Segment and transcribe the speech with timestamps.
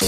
[0.00, 0.06] Mark,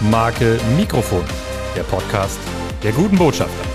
[0.00, 1.22] Marke, Mikrofon.
[1.76, 2.40] Der Podcast
[2.82, 3.67] der guten Botschafter.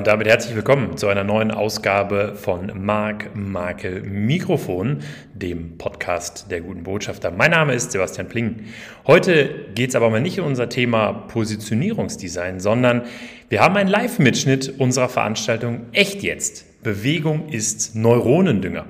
[0.00, 5.00] Und damit herzlich willkommen zu einer neuen Ausgabe von Mark, Marke, Mikrofon,
[5.34, 7.30] dem Podcast der guten Botschafter.
[7.30, 8.64] Mein Name ist Sebastian Pling.
[9.06, 13.02] Heute geht es aber mal nicht um unser Thema Positionierungsdesign, sondern
[13.50, 16.82] wir haben einen Live-Mitschnitt unserer Veranstaltung Echt jetzt.
[16.82, 18.86] Bewegung ist Neuronendünger.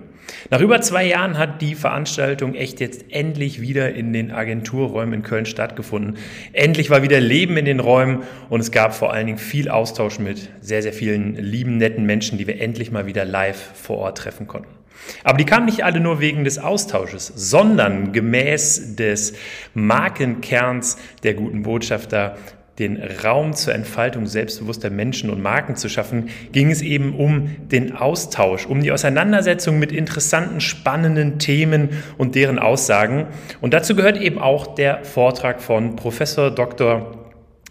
[0.51, 5.23] Nach über zwei Jahren hat die Veranstaltung echt jetzt endlich wieder in den Agenturräumen in
[5.23, 6.17] Köln stattgefunden.
[6.53, 10.19] Endlich war wieder Leben in den Räumen und es gab vor allen Dingen viel Austausch
[10.19, 14.19] mit sehr, sehr vielen lieben, netten Menschen, die wir endlich mal wieder live vor Ort
[14.19, 14.81] treffen konnten.
[15.25, 19.35] Aber die kamen nicht alle nur wegen des Austausches, sondern gemäß des
[19.75, 22.37] Markenkerns der guten Botschafter
[22.81, 27.95] den Raum zur Entfaltung selbstbewusster Menschen und Marken zu schaffen, ging es eben um den
[27.95, 33.27] Austausch, um die Auseinandersetzung mit interessanten, spannenden Themen und deren Aussagen.
[33.61, 37.13] Und dazu gehört eben auch der Vortrag von Professor Dr.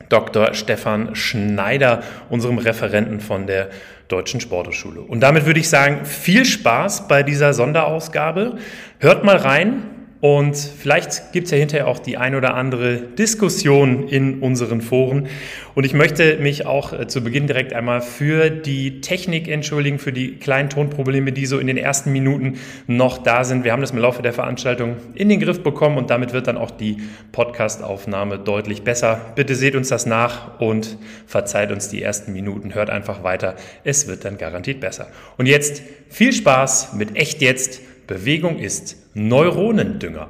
[0.10, 0.54] Dr.
[0.54, 3.70] Stefan Schneider, unserem Referenten von der
[4.08, 5.02] Deutschen Sporthochschule.
[5.02, 8.58] Und damit würde ich sagen, viel Spaß bei dieser Sonderausgabe.
[9.00, 9.84] Hört mal rein,
[10.22, 15.28] und vielleicht gibt es ja hinterher auch die ein oder andere Diskussion in unseren Foren.
[15.76, 20.12] Und ich möchte mich auch äh, zu Beginn direkt einmal für die Technik entschuldigen, für
[20.12, 23.64] die kleinen Tonprobleme, die so in den ersten Minuten noch da sind.
[23.64, 26.58] Wir haben das im Laufe der Veranstaltung in den Griff bekommen und damit wird dann
[26.58, 26.98] auch die
[27.32, 29.22] Podcastaufnahme deutlich besser.
[29.36, 32.76] Bitte seht uns das nach und verzeiht uns die ersten Minuten.
[32.76, 33.56] Hört einfach weiter.
[33.86, 35.08] Es wird dann garantiert besser.
[35.38, 40.30] Und jetzt viel Spaß mit Echt jetzt Bewegung ist Neuronendünger.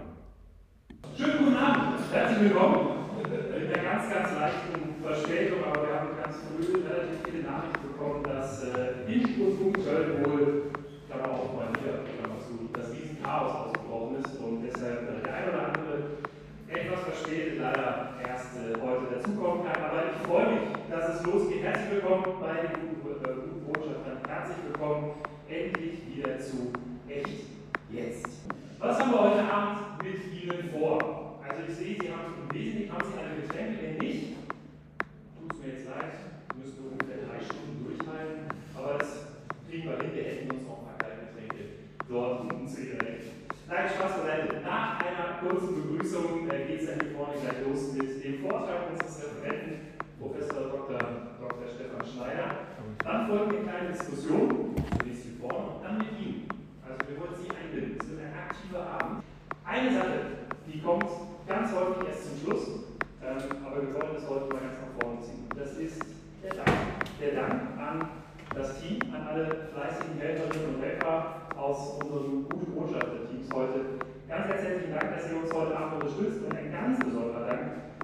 [1.16, 3.08] Schönen guten Abend, herzlich willkommen.
[3.24, 8.24] Mit einer ganz, ganz leichten Verspätung, aber wir haben ganz früh relativ viele Nachrichten bekommen,
[8.28, 10.76] dass äh, in Sturmpunkt Köln wohl,
[11.08, 15.48] Klammer auf mal hier, Klammer zu, das Riesenchaos ausgebrochen ist und deshalb äh, der ein
[15.48, 15.96] oder andere
[16.68, 19.80] etwas verspätet leider erst äh, heute dazukommen kann.
[19.88, 21.64] Aber ich freue mich, dass es losgeht.
[21.64, 24.20] Herzlich willkommen bei den guten, äh, Botschaftern.
[24.28, 25.16] Herzlich willkommen
[25.48, 26.76] endlich wieder zu
[27.08, 27.59] Echt
[27.92, 28.28] jetzt.
[28.80, 31.40] Was haben wir heute Abend mit Ihnen vor?
[31.44, 34.36] Also ich sehe, Sie haben im Wesentlichen haben Sie alle Getränke, wenn nicht,
[35.36, 36.14] tut es mir jetzt leid,
[36.56, 40.68] müssen wir ungefähr drei Stunden durchhalten, aber das kriegen wir hin, wir hätten uns ein
[40.68, 41.64] paar kleine Getränke
[42.08, 43.00] dort unten zu Ihrer.
[43.70, 44.62] Nein, Spaß beiseite.
[44.66, 48.90] Nach einer kurzen Begrüßung äh, geht es dann hier vorne gleich los mit dem Vortrag
[48.90, 50.98] unseres Referenten, Professor Dr.
[51.38, 51.68] Dr.
[51.70, 52.66] Stefan Schneider.
[53.04, 56.50] Dann folgt eine kleine Diskussion, zunächst hier vorne und dann mit Ihnen.
[56.82, 58.00] Also wir wollen Sie einbinden.
[58.60, 59.24] Aktiver Abend.
[59.64, 60.20] Eine Sache,
[60.68, 61.08] die kommt
[61.48, 62.68] ganz häufig erst zum Schluss,
[63.24, 65.48] ähm, aber wir wollen das heute mal ganz nach vorne ziehen.
[65.56, 66.04] Das ist
[66.44, 66.76] der Dank.
[67.22, 68.10] Der Dank an
[68.54, 73.80] das Team, an alle fleißigen Helferinnen und Helfer aus unserem guten Botschafter-Teams heute.
[74.28, 77.62] Ganz, ganz herzlichen Dank, dass ihr uns heute Abend unterstützt und ein ganz besonderer Dank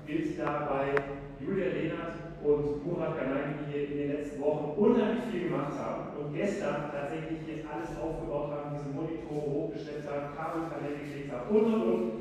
[0.08, 0.96] gilt dabei
[1.42, 2.16] Julia Lehnert
[2.46, 7.42] und Murat Ganani hier in den letzten Wochen unheimlich viel gemacht haben und gestern tatsächlich
[7.48, 12.12] jetzt alles aufgebaut haben, diese Monitore hochgestellt haben, Kabelkanäle geklickt haben und und und.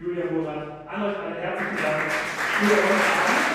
[0.00, 3.46] Julia Murat, an euch alle herzlichen Dank für euren Abend.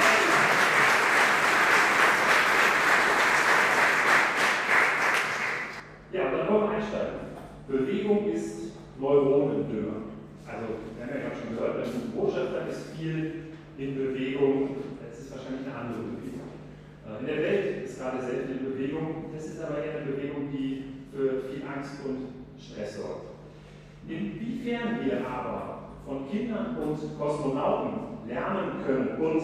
[6.13, 7.19] Ja, und dann wollen wir einsteigen.
[7.67, 10.11] Bewegung ist Neuronendünger.
[10.45, 10.65] Also,
[10.97, 14.75] wir haben ja gerade schon gehört, bei Botschafter ist viel in Bewegung
[15.51, 16.47] wahrscheinlich eine andere Bewegung.
[17.05, 20.49] Äh, in der Welt ist gerade sehr viel Bewegung, das ist aber eher eine Bewegung,
[20.51, 22.27] die für viel Angst und
[22.59, 23.25] Stress sorgt.
[24.07, 29.43] Inwiefern wir aber von Kindern und Kosmonauten lernen können und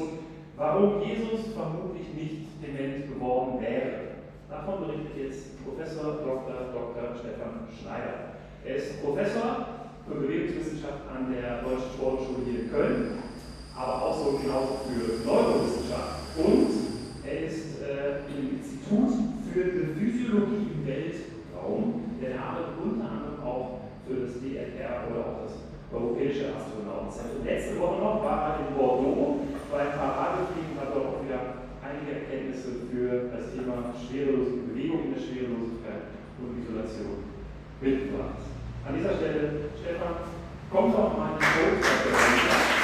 [0.56, 4.18] warum Jesus vermutlich nicht dement geworden wäre,
[4.50, 6.74] davon berichtet jetzt Professor Dr.
[6.74, 7.16] Dr.
[7.16, 8.38] Stefan Schneider.
[8.66, 9.68] Er ist Professor
[10.08, 13.27] für Bewegungswissenschaft an der Deutschen Sportschule hier in Köln
[13.78, 16.34] aber auch so genau für Neurowissenschaft.
[16.36, 16.70] Und
[17.24, 19.14] er ist äh, im Institut
[19.54, 25.40] für Physiologie im Weltraum, denn er arbeitet unter anderem auch für das DLR oder auch
[25.46, 25.54] das
[25.94, 27.46] Europäische Astronautenzentrum.
[27.46, 32.90] Letzte Woche noch war er in Bordeaux beim Paradefliegen, hat dort auch wieder einige Erkenntnisse
[32.90, 37.30] für das Thema schwerelose Bewegung in der Schwerelosigkeit und Isolation
[37.80, 38.42] mitgebracht.
[38.88, 40.34] An dieser Stelle, Stefan,
[40.72, 42.77] kommt doch mal in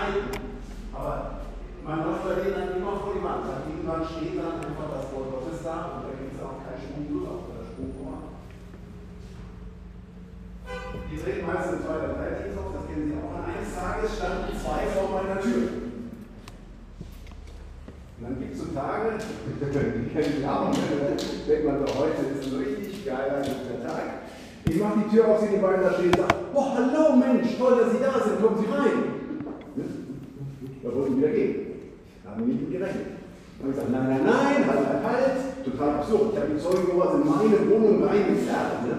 [0.00, 0.32] streiten.
[0.92, 1.44] Aber
[1.84, 3.44] man läuft bei denen dann immer vor die Wand.
[3.44, 6.80] Dann irgendwann steht dann einfach das Wort Gottes da und da gibt es auch keinen
[6.80, 8.24] Sprung drüber oder Sprung voran.
[11.10, 13.34] Die treten meistens zwei oder drei Teams auf, das kennen Sie auch.
[13.34, 15.90] Und eines Tages standen zwei vor meiner Tür.
[18.16, 22.52] Und dann gibt es so Tage, die kennen Sie auch, denkt man so, heute ist
[22.52, 24.06] ein richtig geiler guter Tag.
[24.68, 27.58] Ich mache die Tür auf, sehe die beiden da stehen und sage, oh, hallo Mensch,
[27.58, 28.59] toll, dass Sie da sind, kommen.
[30.82, 31.54] Da wollten wieder gehen.
[32.24, 33.06] Haben wir nicht mit gerechnet.
[33.56, 35.64] Dann habe ich gesagt, nein, nein, nein, halt, halt, halt.
[35.64, 36.32] Total absurd.
[36.32, 38.84] Ich habe die Zeugen sowas in meine Wohnung reingezerrt.
[38.84, 38.94] Ne?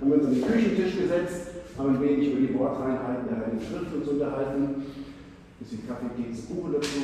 [0.00, 1.40] Haben wir uns an den Küchentisch gesetzt,
[1.76, 4.62] haben ein wenig über die Wortreinheiten der Heiligen Schrift uns unterhalten.
[4.62, 7.02] Ein bisschen Kaffee, Keks, Kuchen dazu.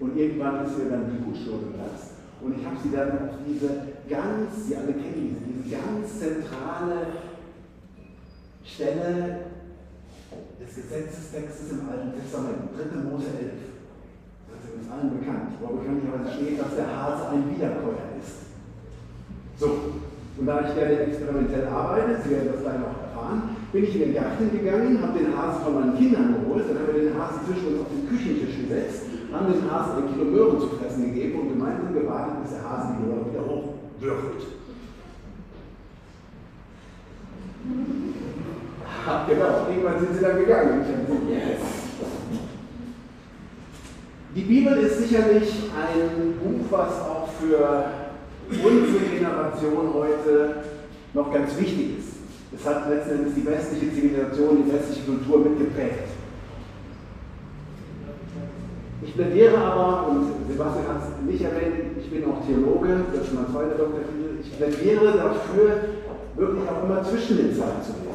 [0.00, 2.20] Und irgendwann ist mir dann die Hutschnur geplatzt.
[2.40, 3.68] Und ich habe sie dann auf diese
[4.08, 7.26] ganz, Sie alle kennen diese, diese ganz zentrale
[8.64, 9.47] Stelle
[10.68, 13.08] des Gesetzestextes im Alten Testament, 3.
[13.08, 13.72] Mose 11.
[14.52, 18.52] Das ist uns allen bekannt, wo bekanntlicherweise steht, dass der Hase ein Wiederkäuer ist.
[19.56, 20.04] So,
[20.36, 24.12] und da ich gerne experimentell arbeite, Sie werden das gleich noch erfahren, bin ich in
[24.12, 27.40] den Garten gegangen, habe den Hasen von meinen Kindern geholt, dann haben wir den Hasen
[27.48, 31.40] zwischen uns auf den Küchentisch gesetzt haben den Hasen ein Kilo Möhren zu fressen gegeben
[31.40, 33.44] und gemeinsam gewartet, bis der Hase die Möhren wieder
[39.28, 40.84] genau, irgendwann sind sie dann gegangen.
[41.28, 41.78] Yes.
[44.34, 47.84] Die Bibel ist sicherlich ein Buch, was auch für
[48.50, 50.54] unsere Generation heute
[51.14, 52.08] noch ganz wichtig ist.
[52.54, 56.08] Es hat letztendlich die westliche Zivilisation, die westliche Kultur mitgeprägt.
[59.02, 63.34] Ich plädiere aber, und Sebastian hat es nicht erwähnt, ich bin auch Theologe, das ist
[63.34, 65.80] mein zweiter Doktortitel, ich plädiere dafür,
[66.36, 68.07] wirklich auch immer zwischen den Zeilen zu lesen.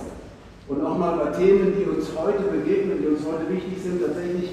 [0.68, 4.52] Und auch mal bei Themen, die uns heute begegnen, die uns heute wichtig sind, tatsächlich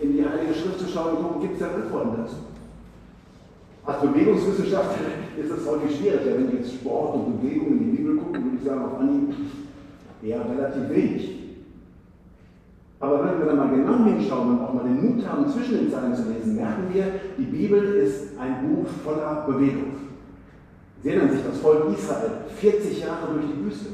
[0.00, 2.36] in die Heilige Schrift zu schauen und gucken, gibt es da Antworten dazu?
[3.84, 5.06] Als Bewegungswissenschaftler
[5.40, 6.26] ist das häufig schwierig.
[6.26, 8.98] Ja, wenn ich jetzt Sport und Bewegung in die Bibel gucke, würde ich sagen, auf
[8.98, 9.34] Anhieb
[10.22, 11.38] eher relativ wenig.
[13.00, 15.90] Aber wenn wir dann mal genau hinschauen und auch mal den Mut haben, zwischen den
[15.90, 17.04] Zeilen zu lesen, merken wir,
[17.36, 19.94] die Bibel ist ein Buch voller Bewegung.
[21.02, 23.86] Sie erinnern sich das Volk Israel 40 Jahre durch die Wüste.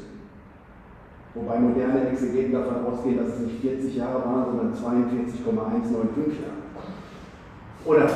[1.35, 6.59] Wobei moderne Exegeten davon ausgehen, dass es nicht 40 Jahre waren, sondern 42,195 Jahre.
[7.85, 8.09] Oder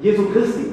[0.00, 0.66] Jesu Christi.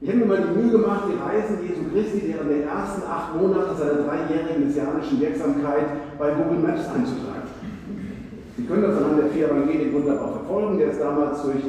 [0.00, 3.34] Ich habe mir mal die Mühe gemacht, die Reisen Jesu Christi während der ersten acht
[3.36, 7.48] Monate seiner dreijährigen messianischen Wirksamkeit bei Google Maps einzutragen.
[8.56, 10.78] Sie können das anhand der vier Evangelien wunderbar verfolgen.
[10.78, 11.64] Der ist damals durch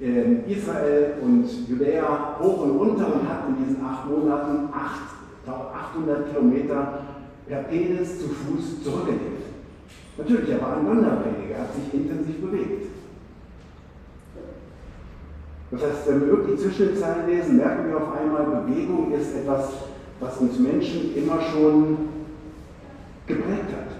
[0.00, 6.98] äh, Israel und Judäa hoch und runter und hat in diesen acht Monaten 800 Kilometer
[7.48, 9.42] per Penis zu Fuß zurückgelegt.
[10.16, 12.88] Natürlich, er war ein Wanderprediger, er hat sich intensiv bewegt.
[15.70, 19.34] Das heißt, wenn wir wirklich zwischen den Zeilen lesen, merken wir auf einmal, Bewegung ist
[19.34, 19.70] etwas,
[20.20, 21.98] was uns Menschen immer schon
[23.26, 23.96] geprägt hat.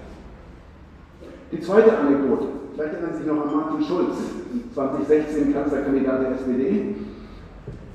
[1.51, 4.15] Die zweite Anekdote, vielleicht erinnern Sie sich noch an Martin Schulz,
[4.73, 6.95] 2016 Kanzlerkandidat der SPD,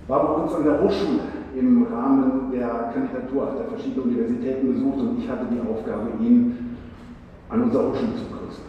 [0.08, 5.20] war bei uns an der Hochschule im Rahmen der Kandidatur der verschiedenen Universitäten besucht und
[5.20, 6.78] ich hatte die Aufgabe, ihn
[7.50, 8.66] an unserer Hochschule zu begrüßen.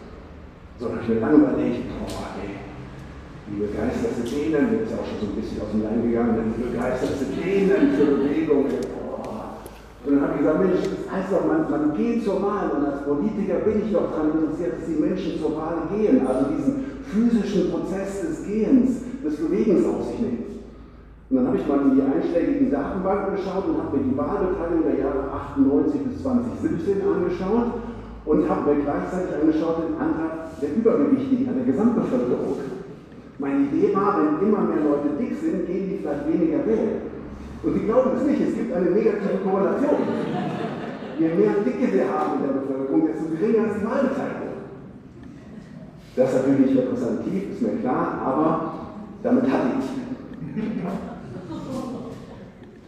[0.79, 2.57] So, da habe ich mir lange überlegt, boah, ey,
[3.49, 6.53] wie begeisterst du denen, mir ist auch schon so ein bisschen aus dem Leim gegangen,
[6.57, 9.61] wie begeisterst du denen für Bewegung, boah.
[10.03, 12.85] Und dann habe ich gesagt, Mensch, das heißt doch, man, man geht zur Wahl und
[12.85, 17.05] als Politiker bin ich doch daran interessiert, dass die Menschen zur Wahl gehen, also diesen
[17.05, 20.50] physischen Prozess des Gehens, des Bewegens auf sich nehmen.
[21.31, 24.83] Und dann habe ich mal in die einschlägigen Datenbanken geschaut und habe mir die Wahlbeteiligung
[24.83, 27.87] der Jahre 98 bis 2017 angeschaut
[28.27, 32.59] und habe mir gleichzeitig angeschaut den Anteil der Übergewichtigen an der Gesamtbevölkerung.
[33.39, 36.99] Meine Idee war, wenn immer mehr Leute dick sind, gehen die vielleicht weniger wählen.
[37.63, 40.03] Und Sie glauben es nicht, es gibt eine negative Korrelation.
[41.15, 44.67] Je mehr Dicke wir haben in der Bevölkerung, desto geringer ist die Wahlbeteiligung.
[46.11, 48.73] Das ist natürlich repräsentativ, ist mir klar, aber
[49.23, 51.10] damit hatte ich.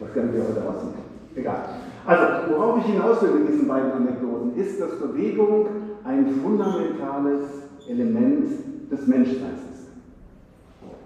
[0.03, 0.93] Was können wir heute aussehen?
[1.35, 1.65] Egal.
[2.05, 5.67] Also, worauf ich hinaus will mit diesen beiden Anekdoten, ist, dass Bewegung
[6.03, 7.45] ein fundamentales
[7.87, 8.49] Element
[8.91, 9.87] des Menschseins ist.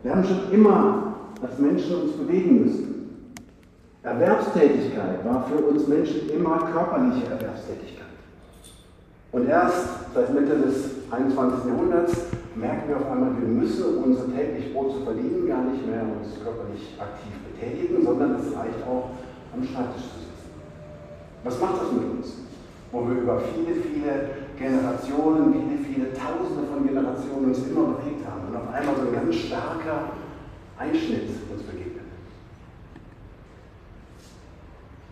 [0.03, 2.87] Wir haben schon immer als Menschen uns bewegen müssen.
[4.01, 8.07] Erwerbstätigkeit war für uns Menschen immer körperliche Erwerbstätigkeit.
[9.31, 11.65] Und erst seit Mitte des 21.
[11.67, 12.13] Jahrhunderts
[12.55, 16.35] merken wir auf einmal, wir müssen, unser täglich Brot zu verdienen, gar nicht mehr uns
[16.43, 19.11] körperlich aktiv betätigen, sondern es reicht auch,
[19.53, 20.51] am Schreibtisch zu sitzen.
[21.43, 22.27] Was macht das mit uns?
[22.91, 28.47] Wo wir über viele, viele Generationen, viele, viele Tausende von Generationen uns immer bewegt haben
[28.49, 30.11] und auf einmal so ein ganz starker
[30.77, 32.03] Einschnitt uns begegnet.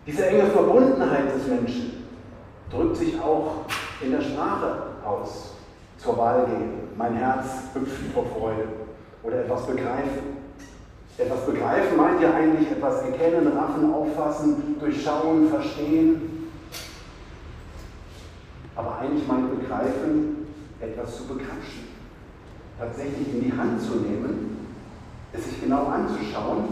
[0.06, 2.04] Diese enge Verbundenheit des Menschen
[2.70, 3.64] drückt sich auch
[4.00, 5.55] in der Sprache aus.
[5.98, 8.68] Zur Wahl gehen, mein Herz hüpft vor Freude
[9.22, 10.36] oder etwas begreifen.
[11.18, 16.48] Etwas begreifen meint ja eigentlich etwas erkennen, raffen, auffassen, durchschauen, verstehen.
[18.74, 20.46] Aber eigentlich meint begreifen,
[20.80, 21.86] etwas zu begrapschen.
[22.78, 24.68] Tatsächlich in die Hand zu nehmen,
[25.32, 26.64] es sich genau anzuschauen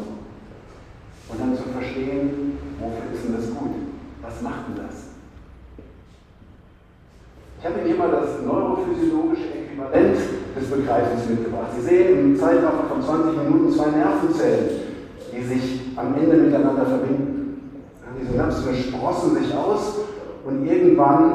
[1.29, 3.75] und dann zu verstehen, wofür ist denn das gut?
[4.21, 5.04] Was macht denn das?
[7.65, 10.19] Ich habe Ihnen hier mal das neurophysiologische Äquivalent
[10.55, 11.69] des Begreifens mitgebracht.
[11.75, 14.69] Sie sehen im Zeitraffer von 20 Minuten zwei Nervenzellen,
[15.33, 17.81] die sich am Ende miteinander verbinden.
[18.21, 19.95] Die Synapsen sprossen sich aus
[20.45, 21.33] und irgendwann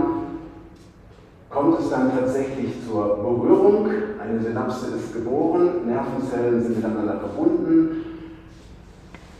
[1.49, 3.89] kommt es dann tatsächlich zur Berührung.
[4.21, 8.05] Eine Synapse ist geboren, Nervenzellen sind miteinander verbunden.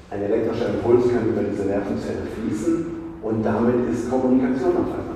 [0.09, 2.85] Ein elektrischer Impuls kann über diese Nervenzelle fließen
[3.21, 5.08] und damit ist Kommunikation möglich.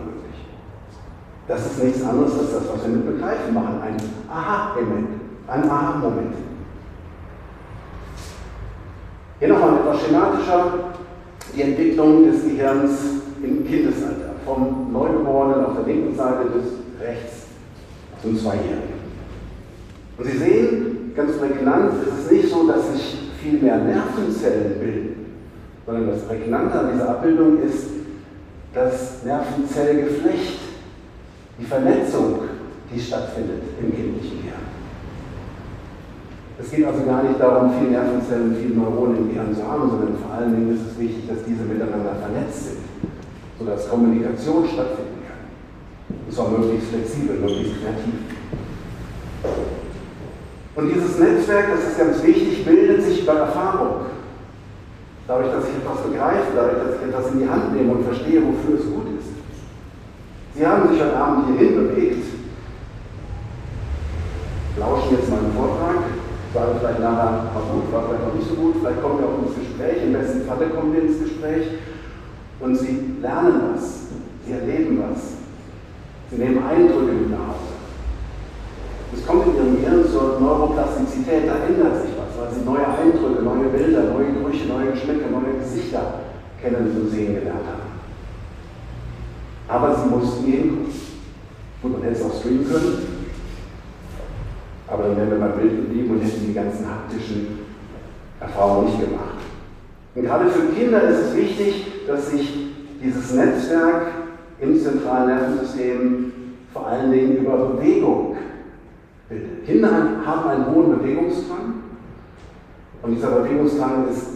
[1.47, 3.81] Das ist nichts anderes als das, was wir mit Begreifen machen.
[3.81, 3.97] Ein
[4.29, 5.07] Aha-Moment,
[5.47, 6.35] ein Aha-Moment.
[9.39, 10.73] Hier nochmal etwas schematischer
[11.55, 12.91] die Entwicklung des Gehirns
[13.43, 14.33] im Kindesalter.
[14.45, 17.47] Vom Neugeborenen auf der linken Seite bis rechts
[18.21, 19.03] zum Zweijährigen.
[20.17, 25.25] Und Sie sehen, ganz prägnant ist es nicht so, dass sich viel mehr Nervenzellen bilden,
[25.85, 27.87] sondern das Prägnante an dieser Abbildung ist
[28.73, 30.59] das Nervenzellgeflecht,
[31.59, 32.39] die Vernetzung,
[32.93, 34.63] die stattfindet im kindlichen Gehirn.
[36.59, 40.17] Es geht also gar nicht darum, viele Nervenzellen, viele Neuronen im Gehirn zu haben, sondern
[40.17, 42.77] vor allen Dingen ist es wichtig, dass diese miteinander vernetzt sind,
[43.59, 45.43] sodass Kommunikation stattfinden kann.
[46.25, 48.15] Und zwar möglichst flexibel, möglichst kreativ.
[50.75, 54.05] Und dieses Netzwerk, das ist ganz wichtig, bildet sich über Erfahrung.
[55.27, 58.41] Dadurch, dass ich etwas begreife, dadurch, dass ich etwas in die Hand nehme und verstehe,
[58.41, 59.02] wofür es gut ist.
[60.55, 62.25] Sie haben sich heute Abend hierhin bewegt,
[64.77, 65.95] lauschen jetzt meinen Vortrag,
[66.53, 69.41] sagen vielleicht nachher, war gut, war vielleicht auch nicht so gut, vielleicht kommen wir auch
[69.41, 71.65] ins Gespräch, im besten Falle kommen wir ins Gespräch.
[72.59, 74.13] Und Sie lernen was,
[74.45, 75.41] Sie erleben was,
[76.29, 77.73] Sie nehmen Eindrücke mit nach Hause.
[79.11, 83.41] Es kommt in Ihrem Gehirn zur Neuroplastizität, da ändert sich was, weil Sie neue Eindrücke,
[83.41, 86.21] neue Bilder, neue Gerüche, neue Geschmäcker, neue Gesichter
[86.61, 87.72] kennen und sehen gelernt haben.
[90.45, 90.85] Hinkommen.
[91.81, 92.97] Gut, man hätte es auch streamen können,
[94.87, 97.59] aber dann wären wir beim Bild geblieben und hätten die ganzen haptischen
[98.39, 99.39] Erfahrungen nicht gemacht.
[100.15, 102.67] Und gerade für Kinder ist es wichtig, dass sich
[103.03, 104.05] dieses Netzwerk
[104.61, 106.31] im zentralen Nervensystem
[106.71, 108.37] vor allen Dingen über Bewegung
[109.27, 109.65] bildet.
[109.65, 109.91] Kinder
[110.25, 111.73] haben einen hohen Bewegungsdrang
[113.01, 114.27] und dieser Bewegungsdrang ist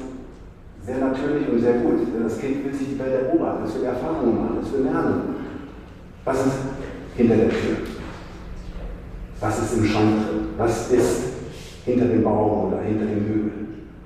[0.85, 3.83] sehr natürlich und sehr gut, denn das Kind will sich die Welt erobern, es will
[3.83, 5.46] Erfahrungen machen, es will lernen.
[6.27, 6.59] Was ist
[7.15, 7.77] hinter der Tür?
[9.39, 10.47] Was ist im Schrank drin?
[10.57, 11.21] Was ist
[11.85, 13.51] hinter dem Baum oder hinter dem Hügel?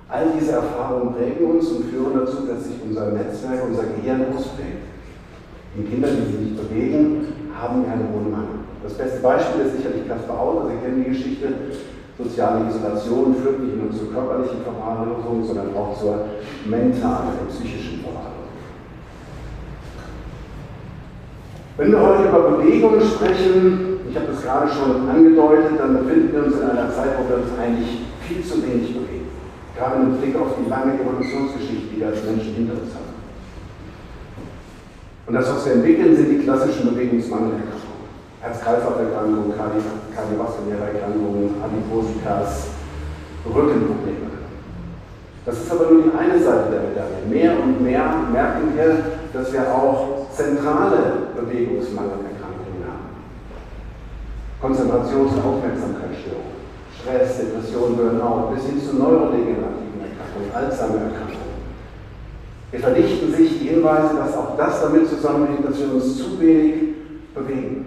[0.07, 4.85] All diese Erfahrungen prägen uns und führen dazu, dass sich unser Netzwerk, unser Gehirn ausprägt.
[5.75, 7.25] Die Kinder, die sich nicht bewegen,
[7.59, 8.69] haben einen hohen Mangel.
[8.83, 11.47] Das beste Beispiel ist sicherlich Kaspar Auer, Sie kennen die Geschichte.
[12.19, 16.37] Soziale Isolation führt nicht nur zur körperlichen Verwahrlosung, sondern auch zur
[16.69, 18.00] mentalen und psychischen
[21.81, 26.45] Wenn wir heute über Bewegung sprechen, ich habe das gerade schon angedeutet, dann befinden wir
[26.45, 29.25] uns in einer Zeit, wo wir uns eigentlich viel zu wenig bewegen.
[29.73, 33.17] Gerade mit Blick auf die lange Evolutionsgeschichte, die wir als Menschen hinter uns haben.
[35.25, 38.05] Und das, was wir entwickeln, sind die klassischen Bewegungsmangelerkrankungen.
[38.45, 42.77] Herz-Kreislauf-Erkrankungen, kardiovaskuläre Erkrankungen, Adipositas,
[43.41, 44.29] Rückenprobleme.
[45.47, 47.25] Das ist aber nur die eine Seite der Medaille.
[47.25, 49.01] Mehr und mehr merken wir,
[49.33, 53.11] dass wir auch zentrale Bewegungsmangelerkrankungen haben.
[54.61, 56.61] Konzentrations- und Aufmerksamkeitsstörungen,
[56.97, 61.51] Stress, Depression, Burnout, bis hin zu neurodegenerativen Erkrankungen, Alzheimer-Erkrankungen.
[62.71, 66.73] Wir verdichten sich die Hinweise, dass auch das damit zusammenhängt, dass wir uns zu wenig
[67.35, 67.85] bewegen.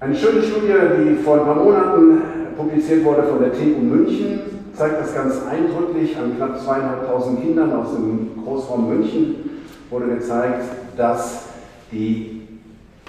[0.00, 2.22] Eine schöne Studie, die vor ein paar Monaten
[2.56, 6.16] publiziert wurde von der TU München, zeigt das ganz eindrücklich.
[6.16, 9.34] An knapp zweieinhalbtausend Kindern aus dem Großraum München
[9.90, 10.64] wurde gezeigt,
[10.96, 11.46] dass
[11.90, 12.42] die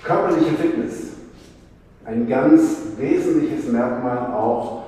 [0.03, 1.09] körperliche Fitness
[2.05, 4.83] ein ganz wesentliches Merkmal auch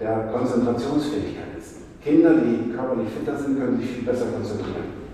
[0.00, 1.76] der Konzentrationsfähigkeit ist.
[2.02, 5.04] Kinder, die körperlich fitter sind, können sich viel besser konzentrieren.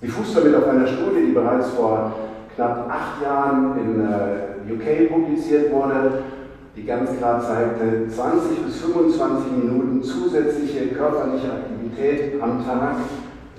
[0.00, 2.12] Sie fußt damit auf einer Studie, die bereits vor
[2.54, 6.22] knapp acht Jahren in äh, UK publiziert wurde,
[6.76, 12.96] die ganz klar zeigte, 20 bis 25 Minuten zusätzliche körperliche Aktivität am Tag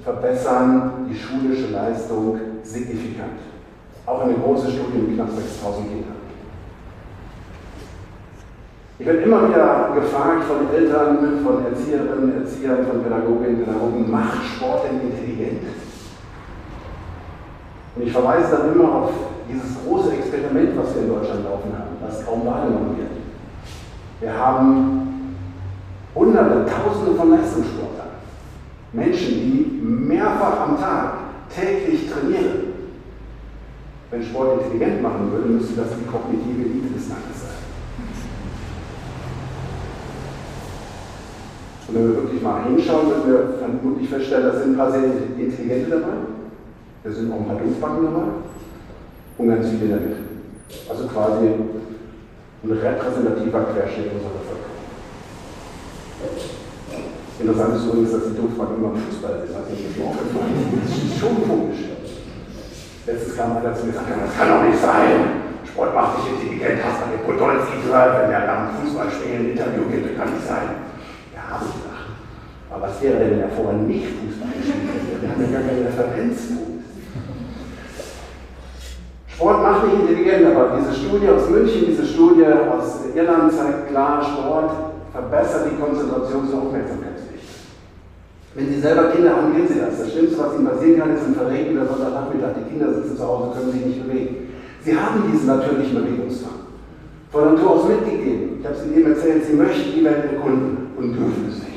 [0.03, 3.39] verbessern die schulische Leistung signifikant.
[4.05, 6.15] Auch eine große Studie mit knapp 6000 Kindern.
[8.99, 14.85] Ich werde immer wieder gefragt von Eltern, von Erzieherinnen, Erziehern, von Pädagoginnen, Pädagogen, macht Sport
[14.85, 15.63] denn intelligent?
[17.95, 19.11] Und ich verweise dann immer auf
[19.51, 23.09] dieses große Experiment, was wir in Deutschland laufen haben, das kaum wahrgenommen wird.
[24.19, 25.35] Wir haben
[26.15, 28.07] Hunderte, Tausende von Leistungssportlern.
[28.93, 31.13] Menschen, die mehrfach am Tag
[31.53, 32.67] täglich trainieren.
[34.09, 37.57] Wenn Sport intelligent machen würde, müsste das die kognitive Elite des Landes sein.
[41.87, 45.03] Und wenn wir wirklich mal hinschauen, würden wir vermutlich feststellen, da sind ein paar sehr
[45.03, 46.13] intelligente dabei.
[47.03, 48.27] Da sind auch ein paar Dumpfbacken dabei.
[49.37, 50.15] Und ganz viele Mitte.
[50.89, 51.47] Also quasi
[52.63, 54.77] ein repräsentativer Querschnitt unserer Bevölkerung.
[57.37, 59.45] Interessant ist übrigens, dass die Dumpfbacken immer im Fußball.
[59.45, 61.93] Also das ist schon komisch.
[63.05, 65.45] Letztes kam einer zu mir und sagte, das kann doch nicht sein.
[65.69, 69.51] Sport macht dich intelligent, hast du den Podolski gehört, wenn er nach dem Fußballspielen ein
[69.53, 70.67] Interview gibt, das kann nicht sein.
[71.37, 72.09] habe ich gedacht.
[72.73, 75.21] Aber was wäre denn, wenn er vorher nicht Fußball gespielt hätte?
[75.21, 75.93] Wir haben ja gar keine.
[75.93, 76.76] Sport
[79.87, 84.71] nicht intelligent, aber diese Studie aus München, diese Studie aus Irland zeigt klar, Sport
[85.11, 87.37] verbessert die Konzentrations- und Aufmerksamkeitsfähigkeit.
[88.55, 89.99] Wenn Sie selber Kinder haben, kennen Sie das.
[89.99, 92.53] Das Schlimmste, was Ihnen passieren kann, ist ein verregneter Sonntagnachmittag.
[92.57, 94.35] Die Kinder sitzen zu Hause, können sich nicht bewegen.
[94.83, 96.67] Sie haben diesen natürlichen Bewegungsdrang.
[97.31, 98.59] Von Natur aus mitgegeben.
[98.59, 101.67] Ich habe es Ihnen eben erzählt, Sie möchten die Welt erkunden und dürfen es nicht.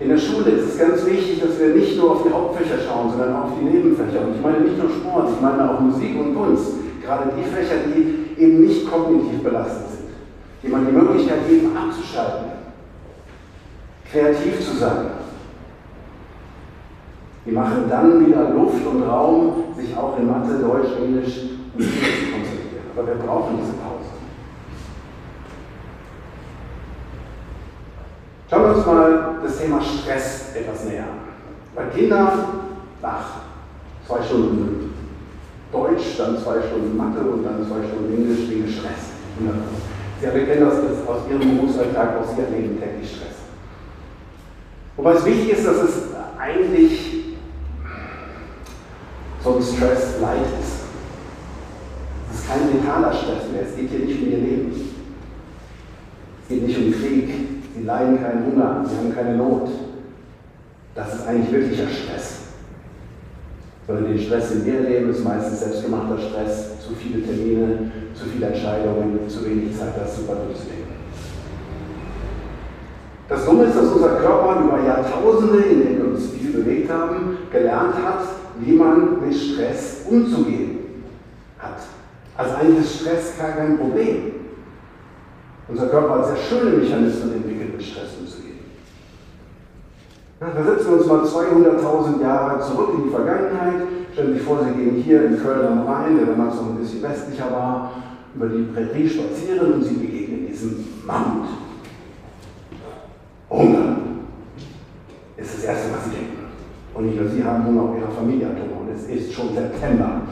[0.00, 3.10] In der Schule ist es ganz wichtig, dass wir nicht nur auf die Hauptfächer schauen,
[3.10, 4.20] sondern auch auf die Nebenfächer.
[4.26, 6.72] Und ich meine nicht nur Sport, ich meine auch Musik und Kunst.
[7.02, 10.10] Gerade die Fächer, die eben nicht kognitiv belastet sind,
[10.62, 12.52] die man die Möglichkeit geben, abzuschalten,
[14.10, 15.06] kreativ zu sein.
[17.44, 21.40] Die machen dann wieder Luft und Raum, sich auch in Mathe, Deutsch, Englisch
[21.74, 22.86] und zu konzentrieren.
[22.96, 24.12] Aber wir brauchen diese Pause.
[28.52, 31.20] Schauen wir uns mal das Thema Stress etwas näher an.
[31.74, 32.28] Bei Kindern
[33.00, 33.24] nach
[34.06, 34.92] zwei Stunden
[35.72, 39.16] Deutsch, dann zwei Stunden Mathe und dann zwei Stunden Englisch wegen Stress.
[40.20, 43.36] Sie alle kennen das aus Ihrem Berufsalltag, aus Ihrem Leben täglich Stress.
[44.98, 46.02] Wobei es wichtig ist, dass es
[46.38, 47.38] eigentlich
[49.42, 50.82] so ein Stress light ist.
[52.30, 54.72] Es ist kein mentaler Stress mehr, es geht hier nicht um Ihr Leben.
[56.42, 59.68] Es geht nicht um Krieg, Sie leiden keinen Hunger, sie haben keine Not.
[60.94, 62.40] Das ist eigentlich wirklicher Stress.
[63.86, 68.46] Sondern den Stress in ihr Leben ist meistens selbstgemachter Stress, zu viele Termine, zu viele
[68.46, 70.92] Entscheidungen, zu wenig Zeit, das super durchzulegen.
[73.28, 77.38] Das Dumme ist, dass unser Körper über Jahrtausende, in denen wir uns viel bewegt haben,
[77.50, 78.24] gelernt hat,
[78.60, 80.78] wie man mit Stress umzugehen
[81.58, 81.78] hat.
[82.36, 84.32] Also eigentlich ist Stress gar kein Problem.
[85.68, 87.32] Unser Körper hat sehr schöne Mechanismen
[87.82, 88.60] mit Stress umzugehen.
[90.40, 93.82] Ja, versetzen wir uns mal 200.000 Jahre zurück in die Vergangenheit.
[94.12, 96.76] Stellen Sie sich vor, Sie gehen hier in Köln am Rhein, der damals noch ein
[96.76, 97.92] bisschen westlicher war,
[98.34, 101.48] über die Prärie spazieren und Sie begegnen diesem Mammut.
[103.50, 103.96] Hunger
[105.36, 106.42] ist das Erste, was Sie denken.
[106.94, 108.80] Und nicht nur Sie haben Hunger, auch Ihre Familie hat Hunger.
[108.80, 110.22] Und es ist schon September.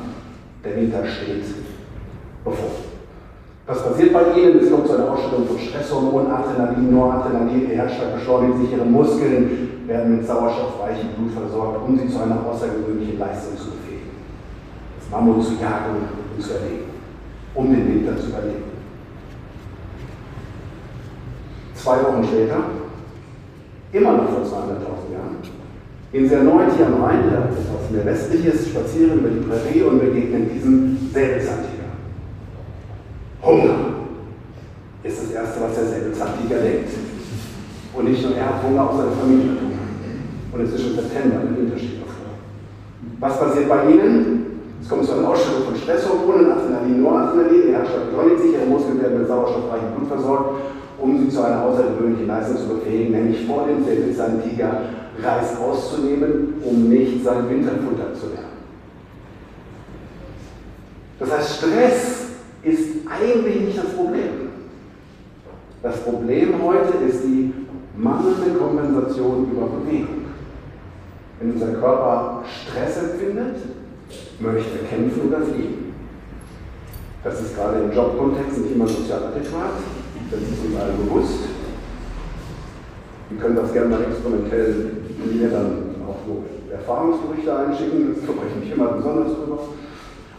[0.64, 1.44] Der Winter steht
[2.44, 2.79] bevor.
[3.70, 4.58] Was passiert bei Ihnen?
[4.58, 9.86] Es kommt zu einer Ausstellung von Stresshormonen, Adrenalin, Noradrenalin, Ihr Herzschlag beschleunigt sich, Ihre Muskeln
[9.86, 14.10] werden mit sauerstoffreichem Blut versorgt, um Sie zu einer außergewöhnlichen Leistung zu befähigen.
[14.98, 16.02] Das Mammut zu jagen
[16.34, 16.90] und zu erlegen,
[17.54, 18.74] um den Winter zu überleben.
[21.72, 22.56] Zwei Wochen später,
[23.92, 25.36] immer noch vor 200.000 Jahren,
[26.10, 30.50] gehen Sie erneut hier am Rhein, der westlich ist, spazieren über die Prärie und begegnen
[30.52, 31.69] diesem Säbelzahntiger.
[33.42, 33.76] Hunger
[35.02, 36.90] ist das Erste, was der Säbelzahntiger denkt.
[37.94, 39.80] Und nicht nur er hat Hunger, auch seine Familie hat Hunger.
[40.52, 42.36] Und es ist schon September, der Winter steht davor.
[43.18, 44.46] Was passiert bei Ihnen?
[44.82, 49.00] Es kommt zu einer Ausstellung von Stresshormonen, Adrenalin, Noradrenalin, die Herzschlag beschleunigt sich, Ihre Muskeln
[49.02, 50.50] werden mit sauerstoffreichem Blut versorgt,
[50.98, 54.80] um sie zu einer außergewöhnlichen Leistung zu befähigen, nämlich vor dem Säbelzahntiger
[55.22, 58.60] Reis auszunehmen, um nicht sein Winterfutter zu lernen.
[61.18, 62.19] Das heißt, Stress
[62.62, 64.50] ist eigentlich nicht das Problem.
[65.82, 67.52] Das Problem heute ist die
[67.96, 70.26] mangelnde Kompensation über Bewegung.
[71.38, 73.56] Wenn unser Körper Stress empfindet,
[74.40, 75.94] möchte kämpfen oder fliehen.
[77.24, 79.80] Das ist gerade im Jobkontext nicht immer sozial adäquat,
[80.30, 81.40] das ist uns allen bewusst.
[83.30, 84.90] Wir können das gerne mal experimentell
[85.32, 89.58] mir dann auch so Erfahrungsberichte einschicken, das kümmere ich mich immer besonders drüber.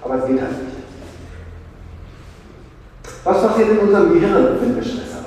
[0.04, 0.71] Aber es geht halt.
[3.24, 5.26] Was passiert in unserem Gehirn, wenn wir Stress haben?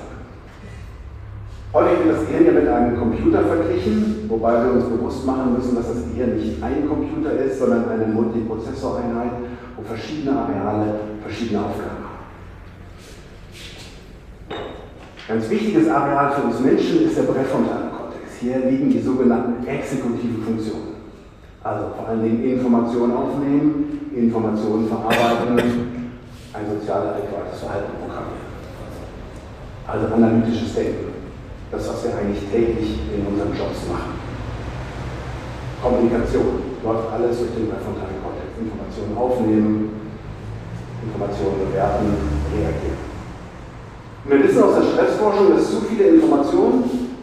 [1.73, 5.77] Häufig wird das Gehirn ja mit einem Computer verglichen, wobei wir uns bewusst machen müssen,
[5.77, 9.31] dass das Gehirn nicht ein Computer ist, sondern eine Multiprozessoreinheit,
[9.77, 12.05] wo verschiedene Areale verschiedene Aufgaben haben.
[15.29, 18.41] Ganz wichtiges Areal für uns Menschen ist der präfrontale Kortex.
[18.41, 20.95] Hier liegen die sogenannten exekutiven Funktionen.
[21.63, 25.94] Also vor allen Dingen Informationen aufnehmen, Informationen verarbeiten,
[26.55, 28.47] ein sozial adäquates Verhalten programmieren.
[29.87, 31.13] Also analytisches Denken.
[31.71, 34.15] Das, was wir eigentlich täglich in unseren Jobs machen.
[35.83, 38.55] Kommunikation läuft alles durch den präfrontalen Kortex.
[38.55, 39.91] Informationen aufnehmen,
[41.03, 42.15] Informationen bewerten,
[42.55, 43.03] reagieren.
[44.25, 47.19] Und wir wissen aus der Stressforschung, dass zu viele Informationen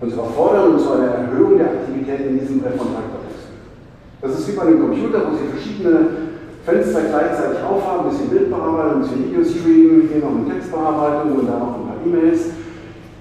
[0.00, 3.68] uns überfordern und zu einer Erhöhung der Aktivität in diesem präfrontalen Kortex führen.
[4.22, 6.23] Das ist wie bei einem Computer, wo Sie verschiedene
[6.64, 11.60] Fenster gleichzeitig aufhaben, ein bisschen Bildbearbeitung, ein bisschen Videostream, hier noch eine Textbearbeitung und dann
[11.60, 12.40] noch ein paar E-Mails.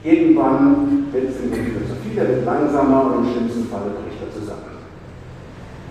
[0.04, 4.24] Irgendwann wird es dem Computer zu viel, er wird langsamer und im schlimmsten Falle bricht
[4.24, 4.72] er zusammen.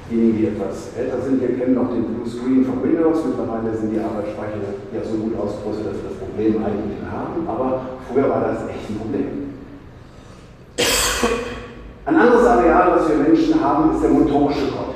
[0.09, 3.25] Diejenigen, die etwas älter sind, hier kennen noch den Blue Screen von Windows.
[3.25, 4.61] Mittlerweile sind die Arbeitsspeicher
[4.93, 8.89] ja so gut ausgerüstet, dass wir das Problem eigentlich haben, aber früher war das echt
[8.89, 9.29] ein Problem.
[12.05, 14.92] Ein anderes Areal, was wir Menschen haben, ist der motorische Kortex.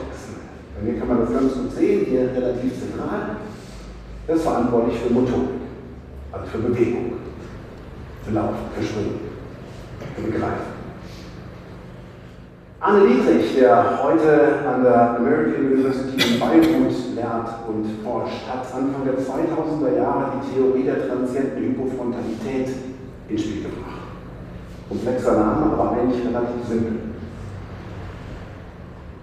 [0.87, 3.43] Mir kann man das ganz gut sehen, hier relativ zentral.
[4.29, 5.59] Das ist verantwortlich für Motorik,
[6.31, 7.15] also für Bewegung,
[8.25, 9.21] für Laufen, für Springen,
[10.15, 10.77] für Begreifen.
[12.79, 19.05] Arne Dietrich, der heute an der American University in Beirut lehrt und forscht, hat Anfang
[19.05, 22.77] der 2000er Jahre die Theorie der transienten Hypofrontalität
[23.29, 24.07] ins Spiel gebracht.
[24.89, 26.93] Komplexer Name, aber eigentlich relativ simpel.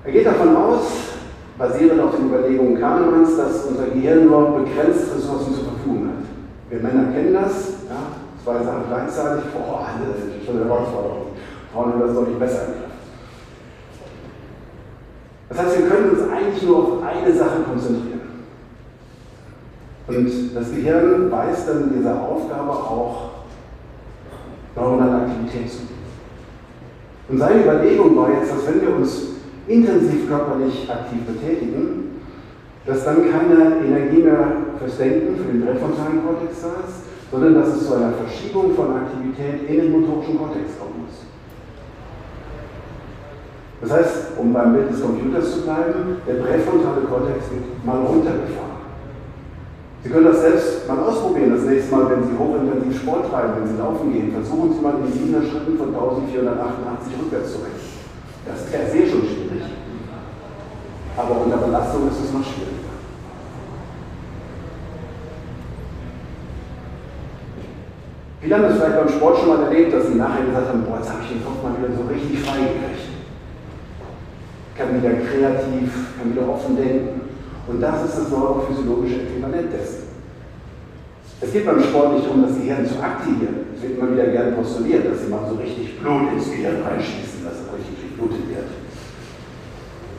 [0.04, 1.14] Er geht davon aus,
[1.58, 6.24] basierend auf den Überlegungen Kahnemanns, dass unser Gehirn nur begrenzt Ressourcen zur Verfügung hat.
[6.70, 11.28] Wir Männer kennen das, ja, zwei Sachen gleichzeitig, boah, das ist schon eine Herausforderung.
[11.72, 12.84] Frauen haben das deutlich besser im Griff.
[15.50, 18.22] Das heißt, wir können uns eigentlich nur auf eine Sache konzentrieren.
[20.08, 23.30] Und das Gehirn weist dann in dieser Aufgabe auch
[24.76, 25.80] neuronale Aktivität zu.
[27.30, 29.33] Und seine Überlegung war jetzt, dass wenn wir uns
[29.68, 32.22] intensiv körperlich aktiv betätigen,
[32.86, 34.48] dass dann keine Energie mehr
[34.78, 38.96] fürs Denken, für den präfrontalen Kortex da ist, sondern dass es zu einer Verschiebung von
[38.96, 41.26] Aktivität in den motorischen Kortex kommen muss.
[43.82, 48.74] Das heißt, um beim Bild des Computers zu bleiben, der präfrontale Kortex wird mal runtergefahren.
[50.04, 53.68] Sie können das selbst mal ausprobieren, das nächste Mal, wenn Sie hochintensiv Sport treiben, wenn
[53.68, 54.32] Sie laufen gehen.
[54.34, 58.04] Versuchen Sie mal in 7 Schritten von 1488 rückwärts zu rechnen.
[58.46, 59.43] Das ist per se schon schwierig.
[61.16, 62.94] Aber unter Belastung ist es noch schwieriger.
[68.42, 70.98] Viele haben das vielleicht beim Sport schon mal erlebt, dass sie nachher gesagt haben, boah,
[70.98, 73.08] jetzt habe ich den Kopf mal wieder so richtig frei gekriegt.
[74.76, 77.22] Kann wieder kreativ, kann wieder offen denken.
[77.68, 80.12] Und das ist das neurophysiologische Äquivalent dessen.
[81.40, 83.72] Es geht beim Sport nicht darum, das Gehirn zu aktivieren.
[83.76, 87.44] Es wird immer wieder gerne postuliert, dass sie mal so richtig Blut ins Gehirn reinschießen,
[87.44, 88.53] dass es richtig Blut in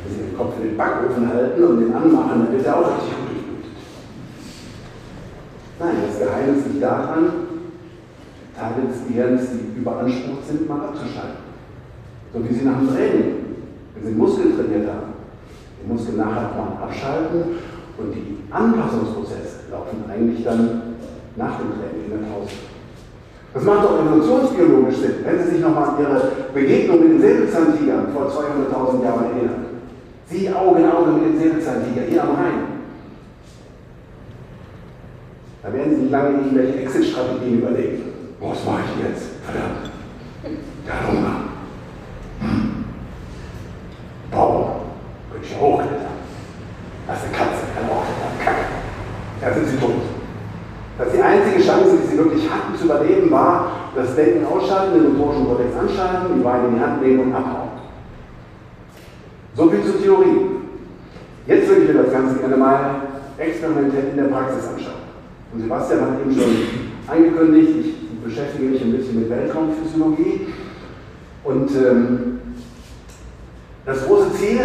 [0.04, 2.96] wenn sie den Kopf in den Backofen halten und den anmachen, dann wird er auch
[2.96, 3.72] richtig gut geblutet.
[5.80, 7.24] Nein, das Geheimnis liegt daran,
[8.54, 11.42] Teile des Gehirns, die überansprucht sind, mal abzuschalten.
[12.32, 13.34] So wie sie nach dem Training,
[13.94, 15.14] wenn sie Muskeln trainiert haben,
[15.82, 17.58] die Muskeln nachher mal abschalten
[17.98, 20.94] und die Anpassungsprozesse laufen eigentlich dann
[21.36, 22.54] nach dem Training in der Pause.
[23.54, 28.08] Das macht auch evolutionsbiologisch Sinn, wenn Sie sich nochmal an Ihre Begegnung mit den Säbelzahntigern
[28.12, 29.73] vor 200.000 Jahren erinnern.
[30.26, 32.74] Sie Auge in Auge mit den Säbelzahntigern hier am Rhein.
[35.62, 38.02] Da werden Sie nicht lange irgendwelche Exit-Strategien überlegen.
[38.40, 39.26] Was mache ich jetzt?
[39.44, 39.90] Verdammt.
[40.86, 41.36] Der Hunger.
[42.40, 42.84] Hm.
[44.30, 44.64] Baum.
[45.32, 46.14] Könnte ich hochklettern.
[47.06, 48.38] Das ist eine Katze, kann auch klettern.
[48.44, 48.64] Kacke.
[49.40, 50.02] Da sind sie tot.
[50.98, 54.94] Das ist die einzige Chance, die sie wirklich hatten zu überleben, war das Denken ausschalten,
[54.94, 57.63] den motorischen Kortex anschalten, die Beine in die Hand nehmen und abhauen.
[59.56, 60.46] So viel zur Theorie.
[61.46, 63.02] Jetzt würde ich mir das Ganze gerne mal
[63.38, 65.04] experimentell in der Praxis anschauen.
[65.52, 66.56] Und Sebastian hat eben schon
[67.06, 70.48] angekündigt, ich beschäftige mich ein bisschen mit Weltraumphysiologie.
[71.44, 72.40] Und ähm,
[73.86, 74.60] das große Ziel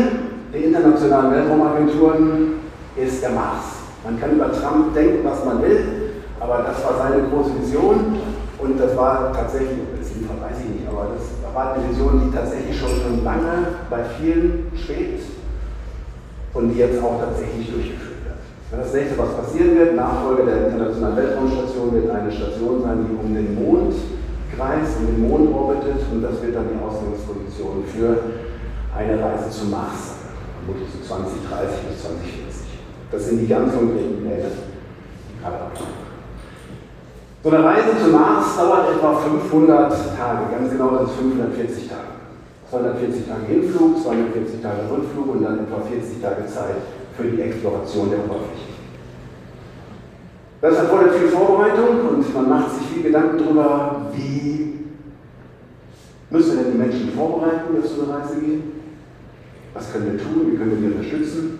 [0.51, 2.53] der internationalen Weltraumagenturen
[2.95, 3.65] ist der Mars.
[4.03, 5.85] Man kann über Trump denken, was man will,
[6.39, 8.17] aber das war seine große Vision
[8.57, 10.89] und das war tatsächlich, beziehungsweise weiß ich nicht,
[11.59, 15.23] aber das war eine Vision, die tatsächlich schon, schon lange bei vielen schwebt
[16.53, 18.09] und die jetzt auch tatsächlich durchgeführt
[18.77, 23.33] das nächste, was passieren wird, Nachfolger der Internationalen Weltraumstation, wird eine Station sein, die um
[23.33, 23.95] den Mond
[24.55, 28.17] kreist, um den Mond orbitet und das wird dann die Ausgangsposition für
[28.95, 30.21] eine Reise zum Mars
[30.53, 32.67] vermutlich so 2030 bis 2040.
[33.11, 36.08] Das sind die ganz konkreten Pläne, die gerade ablaufen.
[37.41, 42.19] So eine Reise zum Mars dauert etwa 500 Tage, ganz genau das ist 540 Tage.
[42.69, 46.83] 240 Tage Hinflug, 240 Tage Rückflug und dann etwa 40 Tage Zeit
[47.15, 48.75] für die Exploration der Oberfläche.
[50.61, 54.79] Das erfordert viel Vorbereitung und man macht sich viel Gedanken darüber, wie
[56.29, 58.63] müssen denn die Menschen vorbereiten, die auf so eine Reise gehen?
[59.73, 60.51] Was können wir tun?
[60.51, 61.59] Wie können wir die unterstützen?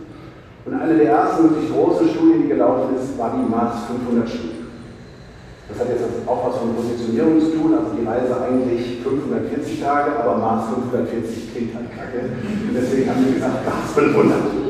[0.65, 4.58] Und eine der ersten wirklich großen Studien, die gelaufen ist, war die Mars 500 Studie.
[5.69, 10.17] Das hat jetzt auch was mit Positionierung zu tun, also die Reise eigentlich 540 Tage,
[10.19, 12.33] aber Mars 540 klingt halt kacke.
[12.33, 14.69] Und deswegen haben wir gesagt, Mars 500.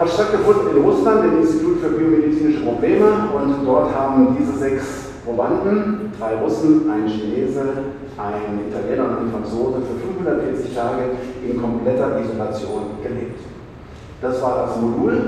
[0.00, 3.28] hat stattgefunden in Russland, im Institut für biomedizinische Probleme.
[3.36, 7.60] Und dort haben diese sechs Probanden, drei Russen, ein Chinese,
[8.16, 11.02] ein Italiener und ein Franzose, für 540 Tage
[11.46, 13.40] in kompletter Isolation gelebt.
[14.22, 15.20] Das war das Modul.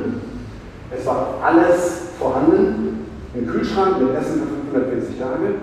[0.96, 5.54] Es war alles vorhanden im Kühlschrank mit Essen für 540 Tage.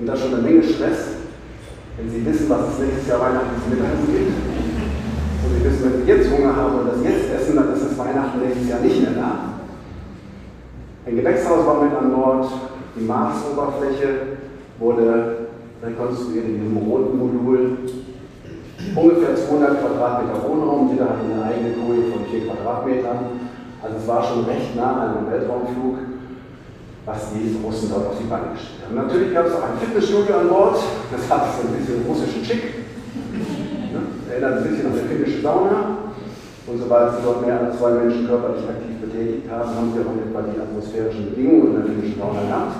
[0.00, 1.20] Und da schon eine Menge Stress,
[1.96, 4.32] wenn Sie wissen, was es nächstes Jahr Weihnachten zum Mittagessen gibt.
[5.44, 7.98] Und Sie wissen, wenn Sie jetzt Hunger haben und das jetzt essen, dann ist das
[7.98, 9.30] Weihnachten nächstes Jahr nicht mehr da.
[11.06, 12.48] Ein Gewächshaus war mit an Bord,
[12.96, 14.40] die Marsoberfläche
[14.78, 15.48] wurde
[15.82, 17.78] rekonstruiert in diesem roten Modul.
[18.96, 23.18] Ungefähr 200 Quadratmeter Wohnraum, jeder hat eine eigene Koje von 4 Quadratmetern.
[23.84, 25.98] Also es war schon recht nah an einem Weltraumflug,
[27.04, 28.96] was die Russen dort auf die Beine gestellt haben.
[28.96, 30.80] Natürlich gab es auch ein Fitnessstudio an Bord,
[31.12, 32.84] das hat so ein bisschen russischen Schick
[34.34, 35.98] erinnert ein bisschen an die finnische Sauna.
[36.66, 40.16] Und sobald sie dort mehr als zwei Menschen körperlich aktiv betätigt haben, haben sie auch
[40.16, 42.76] etwa die atmosphärischen Bedingungen in der finnischen Sauna gehabt.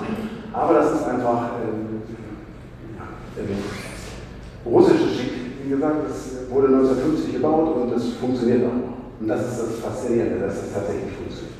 [0.51, 3.55] Aber das ist einfach äh, äh,
[4.65, 5.33] russische Schick.
[5.63, 8.94] Wie gesagt, das wurde 1950 gebaut und das funktioniert auch noch.
[9.19, 11.55] Und das ist das Faszinierende, dass es tatsächlich funktioniert.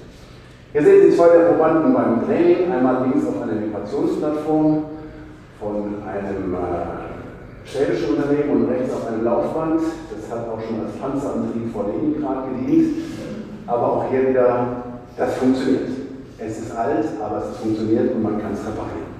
[0.73, 2.69] Hier sehen Sie zwei der Probanden beim Training.
[2.69, 4.83] Einmal links auf einer Vibrationsplattform
[5.59, 9.79] von einem äh, schwäbische Unternehmen und rechts auf einem Laufband.
[9.79, 12.97] Das hat auch schon als Panzerantrieb vor Leningrad gedient.
[13.67, 14.67] Aber auch hier wieder,
[15.17, 15.89] das funktioniert.
[16.37, 19.15] Es ist alt, aber es funktioniert und man kann es reparieren.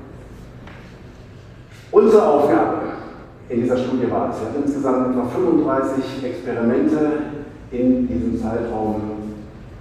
[1.92, 2.82] Unsere Aufgabe
[3.48, 6.98] in dieser Studie war es, wir hatten insgesamt etwa 35 Experimente
[7.72, 9.32] in diesem Zeitraum,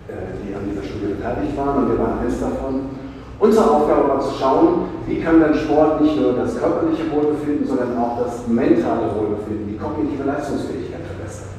[0.08, 2.94] äh, die an dieser Studie beteiligt waren und wir waren eins davon.
[3.40, 7.98] Unsere Aufgabe war zu schauen, wie kann denn Sport nicht nur das körperliche Wohlbefinden, sondern
[7.98, 11.54] auch das mentale Wohlbefinden, die kognitive Leistungsfähigkeit verbessern.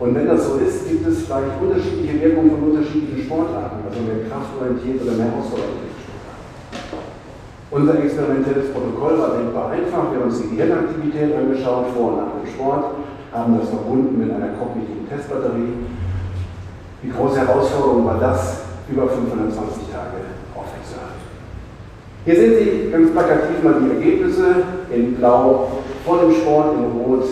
[0.00, 4.26] Und wenn das so ist, gibt es vielleicht unterschiedliche Wirkungen von unterschiedlichen Sportarten, also mehr
[4.28, 5.90] kraftorientiert oder mehr ausdauerorientiert.
[7.70, 10.10] Unser experimentelles Protokoll war denkbar einfach.
[10.10, 12.84] Wir haben uns die Gehirnaktivität angeschaut, vor und nach dem Sport,
[13.32, 15.86] haben das verbunden mit einer kognitiven Testbatterie.
[17.02, 21.30] Die große Herausforderung war das, über 520 Tage aufrechtzuerhalten.
[22.24, 24.62] Hier sehen Sie ganz plakativ mal die Ergebnisse
[24.92, 25.68] in Blau
[26.04, 27.24] vor dem Sport, in Rot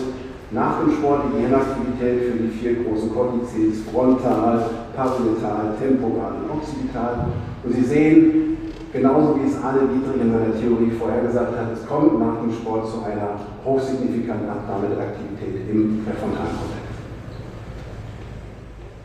[0.51, 7.27] nach dem Sport, die Gehirnaktivität für die vier großen Kortizes, frontal, parietal, temporal und occipital.
[7.63, 8.57] Und Sie sehen,
[8.91, 12.87] genauso wie es Arne Dietrich in seiner Theorie vorhergesagt hat, es kommt nach dem Sport
[12.89, 16.97] zu einer hochsignifikanten Abnahme der Aktivität im präfrontalen Kontext.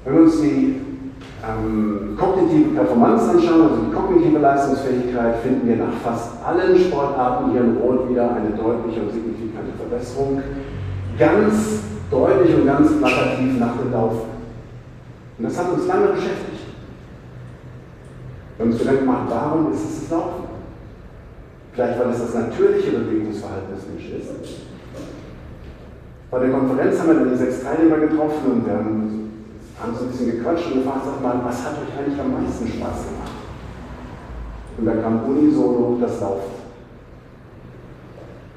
[0.04, 0.80] Wenn wir uns die
[1.44, 7.60] ähm, kognitive Performance anschauen, also die kognitive Leistungsfähigkeit, finden wir nach fast allen Sportarten hier
[7.60, 10.42] in Rot wieder eine deutliche und signifikante Verbesserung.
[11.18, 14.28] Ganz deutlich und ganz plakativ nach dem Laufen.
[15.38, 16.53] Und das hat uns lange beschäftigt.
[18.56, 20.44] Wir haben uns Gedanken gemacht, warum ist es das Laufen?
[21.72, 24.60] Vielleicht, weil es das natürliche Bewegungsverhalten des Menschen ist.
[26.30, 29.32] Bei der Konferenz haben wir dann die sechs Teilnehmer getroffen und wir haben,
[29.80, 32.66] haben so ein bisschen gequatscht und gefragt, sag mal, was hat euch eigentlich am meisten
[32.68, 33.32] Spaß gemacht?
[34.78, 36.54] Und da kam unisono das Laufen.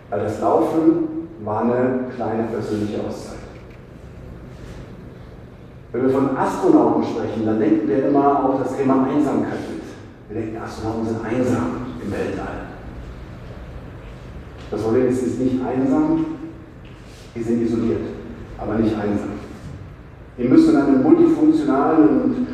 [0.10, 3.38] Weil das Laufen war eine kleine persönliche Auszeit.
[5.92, 9.77] Wenn wir von Astronauten sprechen, dann denken wir immer auch das Thema Einsamkeit
[10.38, 12.68] denken, Astronauten sind einsam im Weltall.
[14.70, 16.26] Das Problem ist, sie sind nicht einsam,
[17.34, 18.02] sie sind isoliert,
[18.58, 19.32] aber nicht einsam.
[20.36, 22.48] Wir müssen in einem multifunktionalen und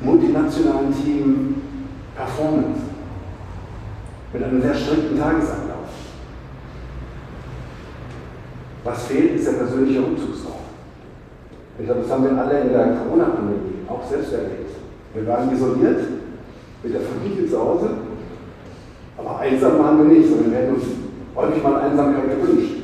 [0.00, 1.56] multinationalen Team
[2.16, 2.88] performen.
[4.32, 5.88] Mit einem sehr strikten Tagesablauf.
[8.84, 10.52] Was fehlt, ist der persönliche Rückzugsraum.
[11.78, 14.70] Ich glaube, das haben wir alle in der Corona-Pandemie auch selbst erlebt.
[15.14, 16.17] Wir waren isoliert
[16.82, 17.90] mit der Familie zu Hause,
[19.18, 20.84] aber einsam waren wir nicht, sondern wir hätten uns
[21.34, 22.74] häufig mal Einsamkeit gewünscht.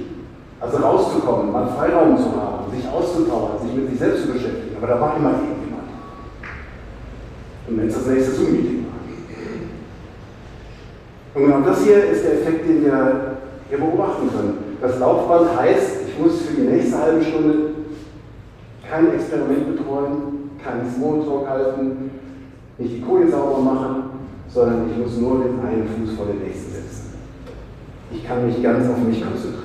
[0.61, 4.77] Also rauszukommen, mal Freiraum zu haben, sich auszutauschen, sich mit sich selbst zu beschäftigen.
[4.79, 5.89] Aber da war immer irgendjemand.
[7.69, 8.95] Und wenn es das nächste Zoom-Meeting war.
[11.35, 13.37] Und genau das hier ist der Effekt, den wir
[13.69, 14.77] hier beobachten können.
[14.81, 17.55] Das Laufband heißt, ich muss für die nächste halbe Stunde
[18.89, 22.11] kein Experiment betreuen, keinen Smalltalk halten,
[22.79, 24.03] nicht die Koje sauber machen,
[24.49, 27.15] sondern ich muss nur den einen Fuß vor den nächsten setzen.
[28.11, 29.65] Ich kann mich ganz auf mich konzentrieren.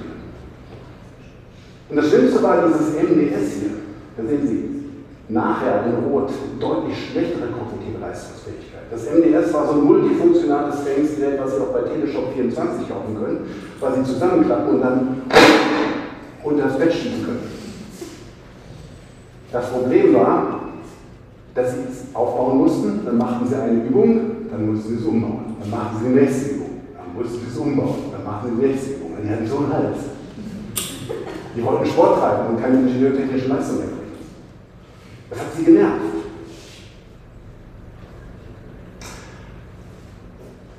[1.90, 3.70] Und das Schlimmste war dieses MDS hier.
[4.18, 8.90] Da sehen Sie, nachher in Rot deutlich schlechtere kognitive Leistungsfähigkeit.
[8.92, 13.46] Das MDS war so ein multifunktionales Trainingsgerät, was Sie auch bei Teleshop 24 kaufen können,
[13.80, 15.22] was Sie zusammenklappen und dann
[16.44, 17.60] unter das Bett schieben können.
[19.52, 20.69] Das Problem war,
[21.60, 25.56] dass sie es aufbauen mussten, dann machten sie eine Übung, dann mussten sie es umbauen.
[25.60, 28.68] Dann machten sie die nächste Übung, dann mussten sie es umbauen, dann machten sie die
[28.68, 29.12] nächste Übung.
[29.18, 29.98] Und die hatten so einen Hals.
[31.56, 34.00] Die wollten Sport treiben und keine ingenieurtechnische Leistung mehr bringen.
[35.30, 36.02] Das hat sie genervt.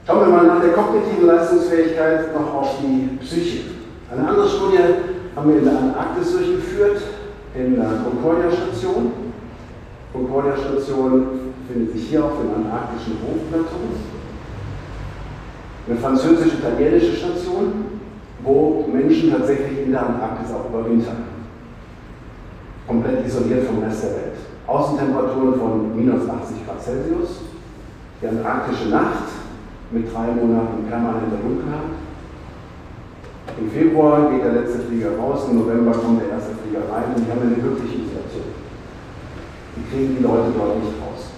[0.06, 3.60] Schauen wir mal nach der kognitiven Leistungsfähigkeit noch auf die Psyche.
[4.10, 4.78] Eine andere Studie
[5.36, 7.02] haben wir in der Antarktis durchgeführt
[7.54, 9.29] in der Concordia-Station.
[10.12, 11.26] Concordia-Station
[11.68, 13.78] findet sich hier auf dem antarktischen Hochplateau.
[15.88, 17.72] Eine französisch-italienische Station,
[18.42, 21.24] wo Menschen tatsächlich in der Antarktis auch überwintern.
[22.86, 24.36] Komplett isoliert vom Rest der Welt.
[24.66, 27.40] Außentemperaturen von minus 80 Grad Celsius.
[28.20, 29.30] Die antarktische Nacht
[29.90, 31.98] mit drei Monaten permanenter Dunkelheit.
[33.58, 37.26] Im Februar geht der letzte Flieger raus, im November kommt der erste Flieger rein und
[37.26, 37.99] die haben eine Isolation.
[39.76, 41.30] Die kriegen die Leute dort nicht raus.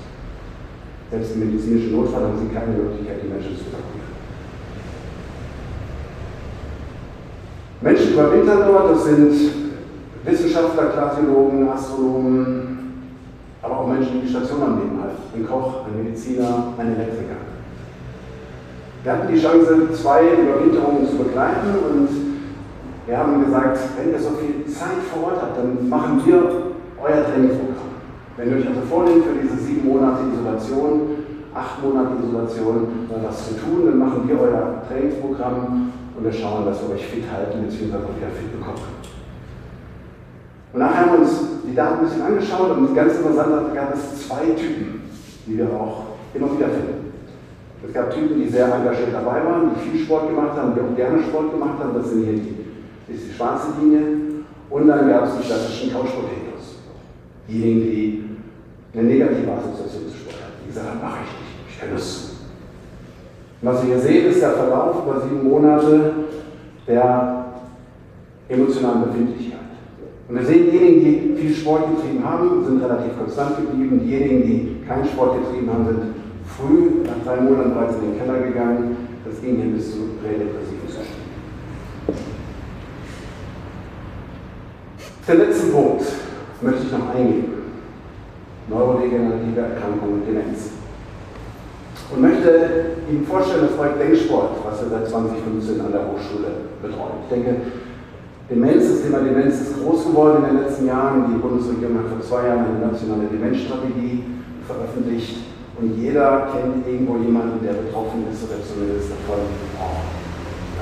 [1.11, 4.13] Selbst im medizinischen Notfall haben sie keine Möglichkeit, die Menschen zu evakuieren.
[7.83, 9.35] Menschen überwintern dort, das sind
[10.25, 12.73] Wissenschaftler, Glaziologen, Astronomen,
[13.61, 15.23] aber auch Menschen, die die Station am Leben halten.
[15.35, 17.43] Ein Koch, ein Mediziner, ein Elektriker.
[19.03, 22.09] Wir hatten die Chance, zwei Überwinterungen zu begleiten und
[23.07, 26.39] wir haben gesagt, wenn ihr so viel Zeit vor Ort habt, dann machen wir
[27.03, 27.72] euer Trainingsprogramm.
[28.43, 31.15] Wenn ihr euch also vornehmt für diese sieben Monate Isolation,
[31.55, 36.83] acht Monate Isolation, was zu tun, dann machen wir euer Trainingsprogramm und wir schauen, dass
[36.83, 37.87] wir euch fit halten bzw.
[37.87, 38.83] wieder fit bekommen.
[40.73, 44.27] Und nachher haben wir uns die Daten ein bisschen angeschaut und ganz interessant gab es
[44.27, 45.03] zwei Typen,
[45.47, 47.15] die wir auch immer wieder finden.
[47.87, 50.97] Es gab Typen, die sehr engagiert dabei waren, die viel Sport gemacht haben, die auch
[50.97, 51.95] gerne Sport gemacht haben.
[51.95, 54.03] Das sind hier die, ist die schwarze Linie.
[54.69, 56.43] Und dann gab es die klassischen Couchpotato.
[57.49, 58.32] Diejenigen, die
[58.95, 62.33] eine negative Assoziation zu Sport haben, die sagen, mache ich nicht, ich kenne es.
[63.63, 66.13] Was wir hier sehen, ist der Verlauf über sieben Monate
[66.87, 67.45] der
[68.49, 69.61] emotionalen Befindlichkeit.
[70.29, 74.01] Und wir sehen, diejenigen, die viel Sport getrieben haben, sind relativ konstant geblieben.
[74.05, 76.03] Diejenigen, die keinen Sport getrieben haben, sind
[76.47, 78.97] früh nach drei Monaten bereits in den Keller gegangen.
[79.25, 81.23] Das ging hier bis zu prädepressiven Zuständen.
[85.29, 86.03] Der letzte Punkt
[86.61, 87.62] möchte ich noch eingehen.
[88.69, 90.71] Neurodegenerative Erkrankung und Demenz.
[92.13, 97.25] Und möchte Ihnen vorstellen, das Projekt Denksport, was wir seit 2015 an der Hochschule betreuen.
[97.25, 97.57] Ich denke,
[98.51, 101.33] Demenz, das Thema Demenz ist groß geworden in den letzten Jahren.
[101.33, 104.25] Die Bundesregierung hat vor zwei Jahren eine nationale Demenzstrategie
[104.67, 105.37] veröffentlicht
[105.81, 109.49] und jeder kennt irgendwo jemanden, der betroffen ist oder zumindest davon,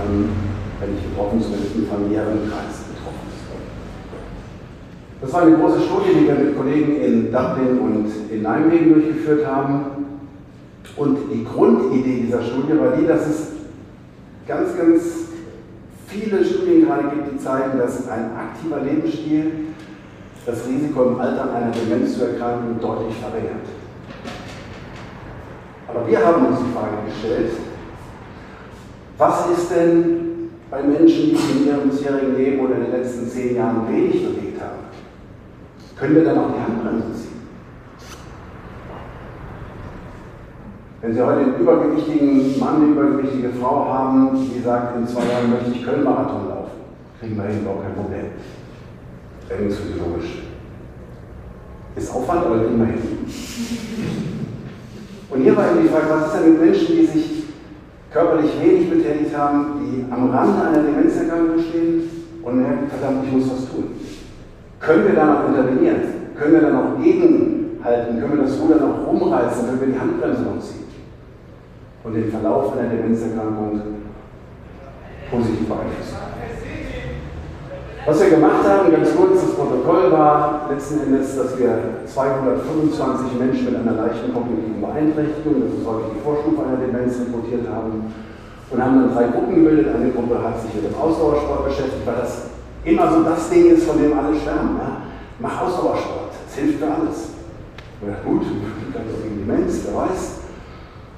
[0.02, 0.28] ähm,
[0.80, 2.89] wenn nicht betroffen, zumindest im familiären Kreis.
[5.20, 9.46] Das war eine große Studie, die wir mit Kollegen in Dublin und in Nijmegen durchgeführt
[9.46, 9.84] haben.
[10.96, 13.48] Und die Grundidee dieser Studie war die, dass es
[14.48, 15.02] ganz, ganz
[16.06, 19.52] viele Studien gerade gibt, die zeigen, dass ein aktiver Lebensstil
[20.46, 23.66] das Risiko im Alter einer Demenz zu erkranken deutlich verringert.
[25.86, 27.52] Aber wir haben uns die Frage gestellt,
[29.18, 33.56] was ist denn bei Menschen, die in ihrem bisherigen Leben oder in den letzten zehn
[33.56, 34.49] Jahren wenig bewegt haben?
[36.00, 37.40] Können wir dann auch die Handbremse ziehen?
[41.02, 45.50] Wenn Sie heute einen übergewichtigen Mann, eine übergewichtige Frau haben, die sagt, in zwei Jahren
[45.50, 46.70] möchte ich Köln-Marathon laufen,
[47.18, 48.24] kriegen wir hin, überhaupt kein Problem.
[49.46, 50.42] Trainingsphysiologisch.
[51.96, 53.00] Ist Aufwand, aber kriegen wir hin.
[55.28, 57.44] Und hier war eben die Frage, was ist denn mit Menschen, die sich
[58.10, 62.02] körperlich wenig betätigt haben, die am Rande einer Demenzerkrankung stehen
[62.42, 63.99] und merken, verdammt, ich muss was tun.
[64.80, 66.00] Können wir da noch intervenieren?
[66.36, 68.20] Können wir da noch gegenhalten?
[68.20, 69.66] Können wir das Ruder noch rumreißen?
[69.66, 70.80] Können wir die Handbremse noch ziehen?
[72.04, 73.80] und den Verlauf einer Demenzerkrankung
[75.30, 76.16] positiv beeinflussen.
[78.06, 83.64] Was wir gemacht haben, ganz kurz, das Protokoll war letzten Endes, dass wir 225 Menschen
[83.66, 88.10] mit einer leichten kognitiven Beeinträchtigung, das ist häufig die Vorstufe einer Demenz, rekrutiert haben
[88.70, 89.94] und haben dann drei Gruppen gebildet.
[89.94, 92.49] Eine Gruppe hat sich mit dem Ausdauersport beschäftigt, weil das
[92.84, 94.78] immer so das Ding ist, von dem alle schwärmen.
[94.78, 95.02] Ja?
[95.38, 97.30] Mach Ausdauersport, das hilft für alles.
[98.00, 100.40] Und ja, gut, auch gegen Demenz, wer weiß.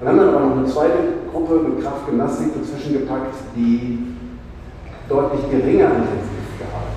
[0.01, 0.99] Dann haben wir aber noch eine zweite
[1.31, 4.15] Gruppe mit Kraftgymnastik dazwischen gepackt, die
[5.09, 6.91] deutlich geringer intensiv hat.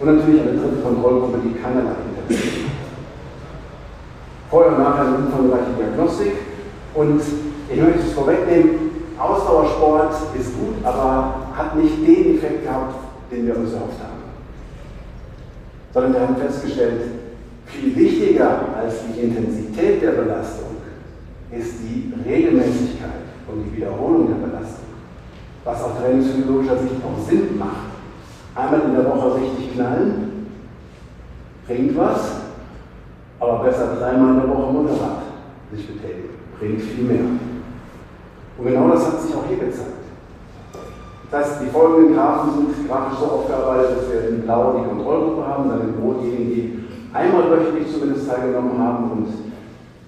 [0.00, 2.64] Und natürlich eine dritte Kontrollgruppe, die keinerlei intensiv
[4.50, 6.32] Vorher und nachher eine umfangreiche Diagnostik.
[6.94, 7.22] Und
[7.70, 8.70] ich möchte es vorwegnehmen,
[9.18, 12.94] Ausdauersport ist gut, aber hat nicht den Effekt gehabt,
[13.34, 14.22] den wir uns erhofft haben.
[15.92, 17.02] Sondern wir haben festgestellt,
[17.66, 20.74] viel wichtiger als die Intensität der Belastung
[21.50, 24.84] ist die Regelmäßigkeit und die Wiederholung der Belastung,
[25.64, 27.94] was aus trainingsphysiologischer Sicht auch Sinn macht.
[28.54, 30.46] Einmal in der Woche richtig knallen,
[31.66, 32.32] bringt was,
[33.40, 35.22] aber besser dreimal in der Woche moderat
[35.72, 37.24] sich betätigen, bringt viel mehr.
[38.58, 39.93] Und genau das hat sich auch hier gezeigt.
[41.34, 45.44] Das heißt, die folgenden Graphen sind grafisch so aufgearbeitet, dass wir in Blau die Kontrollgruppe
[45.44, 49.26] haben, dann in Rot diejenigen, die einmal wöchentlich zumindest teilgenommen haben und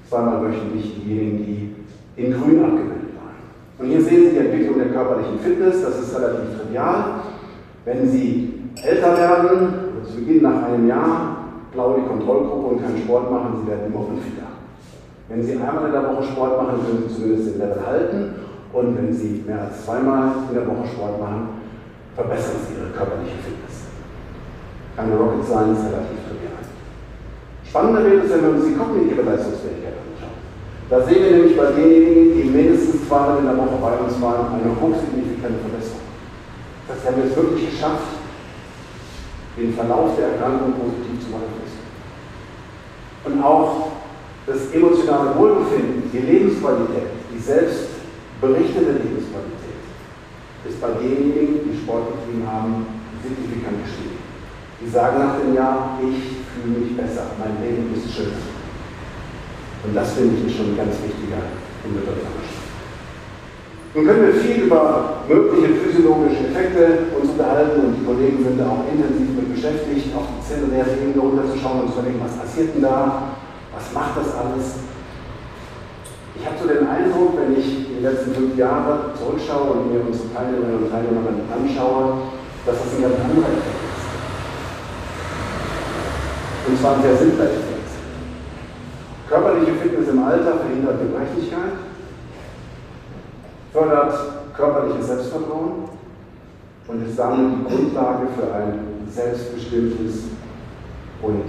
[0.09, 3.43] zweimal wöchentlich diejenigen, die in grün abgebildet waren.
[3.81, 7.05] Und hier sehen Sie die Entwicklung der körperlichen Fitness, das ist relativ trivial.
[7.85, 9.69] Wenn Sie älter werden,
[10.07, 11.39] zu Beginn nach einem Jahr,
[11.73, 14.47] blau die Kontrollgruppe und keinen Sport machen, Sie werden immer unfitter.
[15.29, 18.46] Wenn Sie einmal in der Woche Sport machen, können Sie zumindest den Level halten.
[18.77, 21.65] Und wenn Sie mehr als zweimal in der Woche Sport machen,
[22.15, 23.89] verbessern Sie Ihre körperliche Fitness.
[24.95, 26.61] Keine Rocket Science, relativ trivial.
[27.65, 29.97] Spannender wird es, wenn wir uns die kognitive Leistungsfähigkeit
[30.89, 34.55] da sehen wir nämlich bei denjenigen, die mindestens zweimal in der Woche bei uns waren,
[34.55, 36.07] eine hochsignifikante Verbesserung.
[36.87, 38.23] Das heißt, wir haben es wirklich geschafft,
[39.59, 41.83] den Verlauf der Erkrankung positiv zu beeinflussen.
[43.25, 43.99] Und auch
[44.47, 47.96] das emotionale Wohlbefinden, die Lebensqualität, die selbst
[48.41, 49.83] berichtete Lebensqualität,
[50.69, 52.87] ist bei denjenigen, die Sport betrieben haben,
[53.23, 54.19] signifikant gestiegen.
[54.81, 58.45] Die sagen nach dem Jahr, ich fühle mich besser, mein Leben ist schöner.
[59.85, 61.41] Und das finde ich schon ein ganz wichtiger
[61.85, 62.67] und bedeutsamer Schritt.
[63.95, 68.69] Nun können wir viel über mögliche physiologische Effekte uns unterhalten und die Kollegen sind da
[68.69, 72.83] auch intensiv mit beschäftigt, auf die zelluläre Ebene runterzuschauen und zu überlegen, was passiert denn
[72.83, 73.41] da,
[73.73, 74.86] was macht das alles.
[76.39, 80.33] Ich habe so den Eindruck, wenn ich die letzten fünf Jahre zurückschaue und mir unsere
[80.33, 81.21] Teilnehmerinnen und Teilnehmer
[81.53, 82.19] anschaue,
[82.65, 84.07] dass das ein ganz anderer Effekt ist.
[86.69, 87.77] Und zwar ein sehr simpler Effekt.
[89.29, 91.73] Körperliche Fitness im Alter verhindert Gebrechlichkeit,
[93.73, 94.15] fördert
[94.57, 95.89] körperliches Selbstvertrauen
[96.87, 98.79] und ist damit die Grundlage für ein
[99.11, 100.25] selbstbestimmtes
[101.23, 101.45] und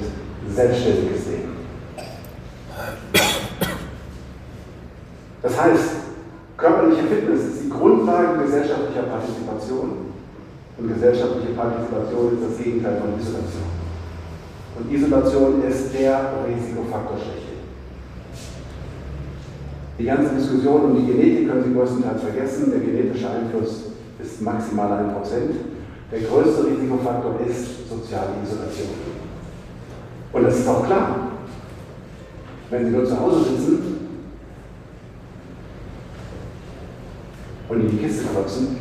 [0.49, 1.57] selbstständiges Leben.
[5.41, 5.89] Das heißt,
[6.57, 10.07] körperliche Fitness ist die Grundlage gesellschaftlicher Partizipation
[10.77, 13.69] und gesellschaftliche Partizipation ist das Gegenteil von Isolation.
[14.77, 17.57] Und Isolation ist der Risikofaktor schlechthin.
[19.97, 22.71] Die ganze Diskussion um die Genetik können Sie größtenteils vergessen.
[22.71, 23.85] Der genetische Einfluss
[24.21, 25.01] ist maximal 1%.
[26.11, 28.89] Der größte Risikofaktor ist soziale Isolation.
[30.33, 31.31] Und das ist auch klar.
[32.69, 33.96] Wenn Sie nur zu Hause sitzen
[37.69, 38.77] und in die Kiste klopfen,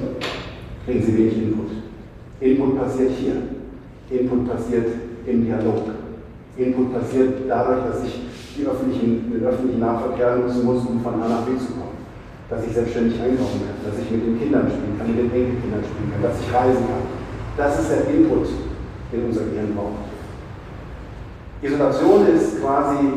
[0.85, 1.71] kriegen Sie wenig Input.
[2.41, 3.37] Input passiert hier.
[4.11, 4.87] Input passiert
[5.27, 5.83] im Dialog.
[6.57, 11.43] Input passiert dadurch, dass ich öffentlichen, den öffentlichen Nahverkehr nutzen muss, um von A nach
[11.43, 11.97] B zu kommen.
[12.49, 15.83] Dass ich selbstständig einkaufen kann, dass ich mit den Kindern spielen kann, mit den Enkelkindern
[15.83, 17.05] spielen kann, dass ich reisen kann.
[17.57, 18.47] Das ist der Input,
[19.13, 20.07] den unser Gehirn braucht.
[21.61, 23.09] Isolation ist quasi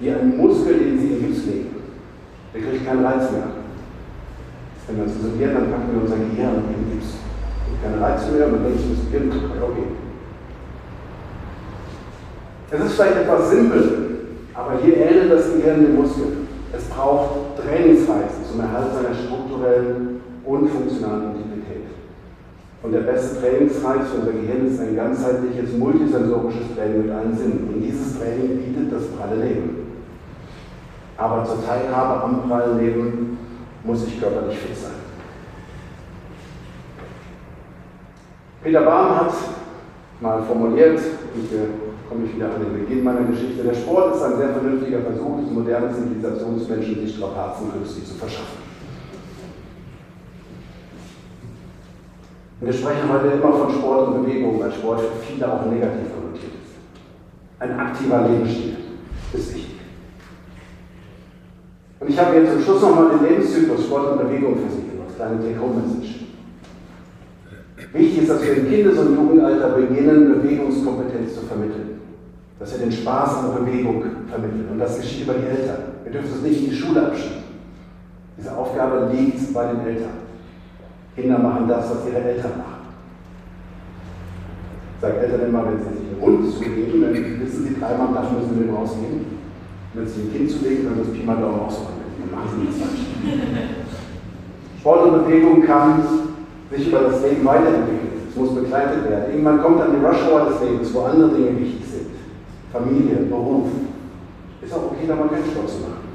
[0.00, 1.74] wie ein Muskel, den Sie in Gips legen.
[2.54, 3.51] Der kriegt keinen Reiz mehr.
[4.86, 7.22] Wenn wir uns isolieren, dann packen wir unser Gehirn in Gips.
[7.82, 9.30] Keine Reiz mehr, man denkt, das Gehirn
[9.62, 9.86] okay.
[12.70, 14.02] Es ist vielleicht etwas simpel,
[14.54, 16.48] aber hier ähnelt das Gehirn den Muskel.
[16.72, 21.92] Es braucht Trainingsreize zum Erhalt seiner strukturellen und funktionalen Integrität.
[22.82, 27.68] Und der beste Trainingsreiz für unser Gehirn ist ein ganzheitliches, multisensorisches Training mit allen Sinnen.
[27.72, 29.86] Und dieses Training bietet das pralle Leben.
[31.18, 33.31] Aber zur Teilhabe am prallen Leben
[33.84, 34.92] muss ich körperlich fit sein.
[38.62, 39.32] Peter Baum hat
[40.20, 41.00] mal formuliert,
[41.34, 41.66] und hier
[42.08, 45.40] komme ich wieder an den Beginn meiner Geschichte, der Sport ist ein sehr vernünftiger Versuch
[45.40, 48.62] des modernen Zivilisationsmenschen, sich Strapazen günstig zu verschaffen.
[52.60, 56.52] Wir sprechen heute immer von Sport und Bewegung, weil Sport für viele auch negativ konnotiert
[56.62, 56.78] ist.
[57.58, 58.76] Ein aktiver Lebensstil
[59.32, 59.71] ist wichtig.
[62.02, 65.14] Und ich habe jetzt zum Schluss nochmal den Lebenszyklus Sport und Bewegung für Sie gemacht,
[65.14, 66.26] kleine Take-Home-Message.
[67.92, 72.00] Wichtig ist, dass wir im Kindes- und Jugendalter beginnen, Bewegungskompetenz zu vermitteln.
[72.58, 74.68] Dass wir den Spaß an Bewegung vermitteln.
[74.72, 75.78] Und das geschieht über die Eltern.
[76.02, 77.42] Wir dürfen es nicht in die Schule abschieben.
[78.36, 80.18] Diese Aufgabe liegt bei den Eltern.
[81.14, 82.82] Kinder machen das, was ihre Eltern machen.
[85.00, 88.66] Sage Eltern immer, wenn sie sich einen Hund zulegen, dann wissen sie, dreimal Tag müssen
[88.66, 89.41] wir rausgehen.
[89.94, 91.86] Wenn sie ein Kind zulegen, dann das Pi mal Daumen auch so.
[94.80, 96.02] Sport und Bewegung kann
[96.70, 98.26] sich über das Leben weiterentwickeln.
[98.28, 99.30] Es muss begleitet werden.
[99.30, 102.06] Irgendwann kommt dann die Rush Hour des Lebens, wo andere Dinge wichtig sind.
[102.72, 103.68] Familie, Beruf.
[104.62, 106.08] Ist auch okay, da mal keinen Sport zu machen.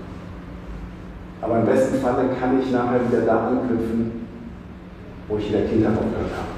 [1.42, 4.28] Aber im besten Falle kann ich nachher wieder da anknüpfen,
[5.28, 6.58] wo ich wieder Kindheit aufgehört habe.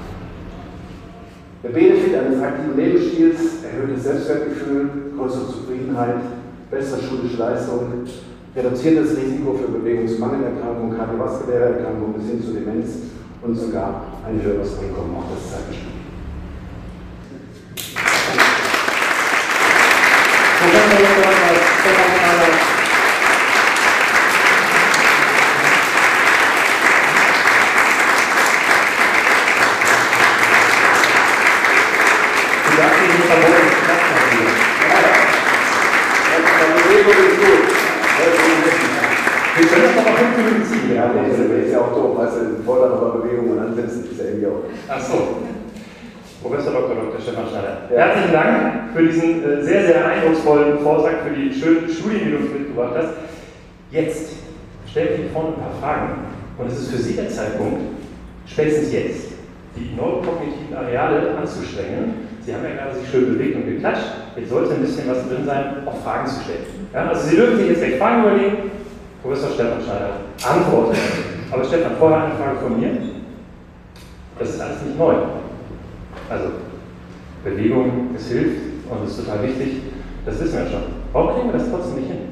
[1.62, 6.39] Der Benefit eines aktiven Lebensstils, erhöhtes Selbstwertgefühl, größere Zufriedenheit,
[6.70, 8.04] bessere schulische Leistung,
[8.54, 12.88] reduziertes Risiko für Bewegungsmangelerkrankungen, kardiovaskuläre Erkrankungen bis hin zu Demenz
[13.42, 15.16] und sogar ein höheres Einkommen.
[15.16, 15.90] Auch das ist zeitbestimmt.
[39.60, 40.94] Wir können das noch mal fünf Minuten ziehen.
[40.94, 44.24] Ja, das ist ja auch doof, weißt du, fordern aber Bewegung und ansetzen ist ja
[44.24, 44.64] irgendwie auch.
[44.88, 45.36] Ach so.
[46.42, 46.96] Professor Dr.
[46.96, 47.20] Dr.
[47.20, 47.82] Stefan Schneider.
[47.92, 48.06] Ja.
[48.06, 52.36] Herzlichen Dank für diesen äh, sehr, sehr eindrucksvollen Vortrag, für die schönen Studien, die du
[52.38, 53.14] uns mitgebracht hast.
[53.90, 54.32] Jetzt
[54.88, 56.12] stelle ich Ihnen vorne ein paar Fragen
[56.58, 57.80] und es ist für Sie der Zeitpunkt,
[58.46, 59.26] spätestens jetzt,
[59.76, 62.28] die neurokognitiven Areale anzustrengen.
[62.44, 64.06] Sie haben ja gerade sich schön bewegt und geklatscht.
[64.36, 66.64] Jetzt sollte ein bisschen was drin sein, auch Fragen zu stellen.
[66.92, 68.56] Ja, also Sie dürfen sich jetzt gleich Fragen überlegen.
[69.22, 70.10] Professor Stefan Schneider
[70.48, 70.98] antwortet.
[71.50, 72.90] Aber Stefan, vorher eine Frage von mir.
[74.38, 75.14] Das ist alles nicht neu.
[76.30, 76.46] Also,
[77.44, 79.82] Bewegung, es hilft und es ist total wichtig.
[80.24, 80.99] Das wissen wir schon.
[81.12, 82.30] Warum kriegen wir das trotzdem nicht hin?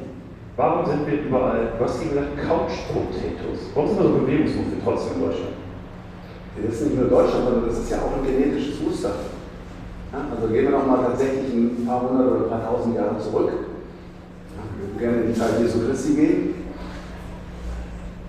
[0.57, 3.71] Warum sind wir überall, du hast eben gesagt, Couch Potatoes.
[3.75, 5.55] Warum sind wir so bewegungsmuffel trotzdem in Deutschland?
[6.59, 9.15] Das ist nicht nur Deutschland, sondern das ist ja auch ein genetisches Muster.
[10.13, 13.19] Ja, also gehen wir noch mal tatsächlich ein paar hundert oder ein paar tausend Jahre
[13.19, 13.51] zurück.
[13.51, 16.55] Ja, wir würden gerne in die Zeit Jesu Christi gehen.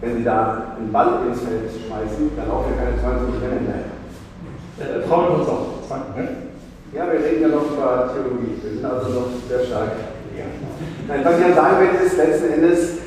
[0.02, 3.98] Wenn Sie da einen Ball ins Feld schmeißen, dann laufen ja keine 20 Rennen hinterher.
[4.80, 5.82] Äh, Frauen uns auch.
[5.88, 6.28] 20, ne?
[6.94, 8.62] Ja, wir reden ja noch über Theologie.
[8.62, 10.19] Wir sind also noch sehr stark.
[11.10, 12.98] Nein, was ich ja sagen will, ist letzten Endes,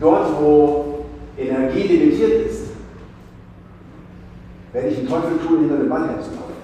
[0.00, 1.04] dort, wo
[1.36, 2.66] Energie limitiert ist,
[4.72, 6.54] werde ich den Teufel tun, hinter dem Ball herzulaufen.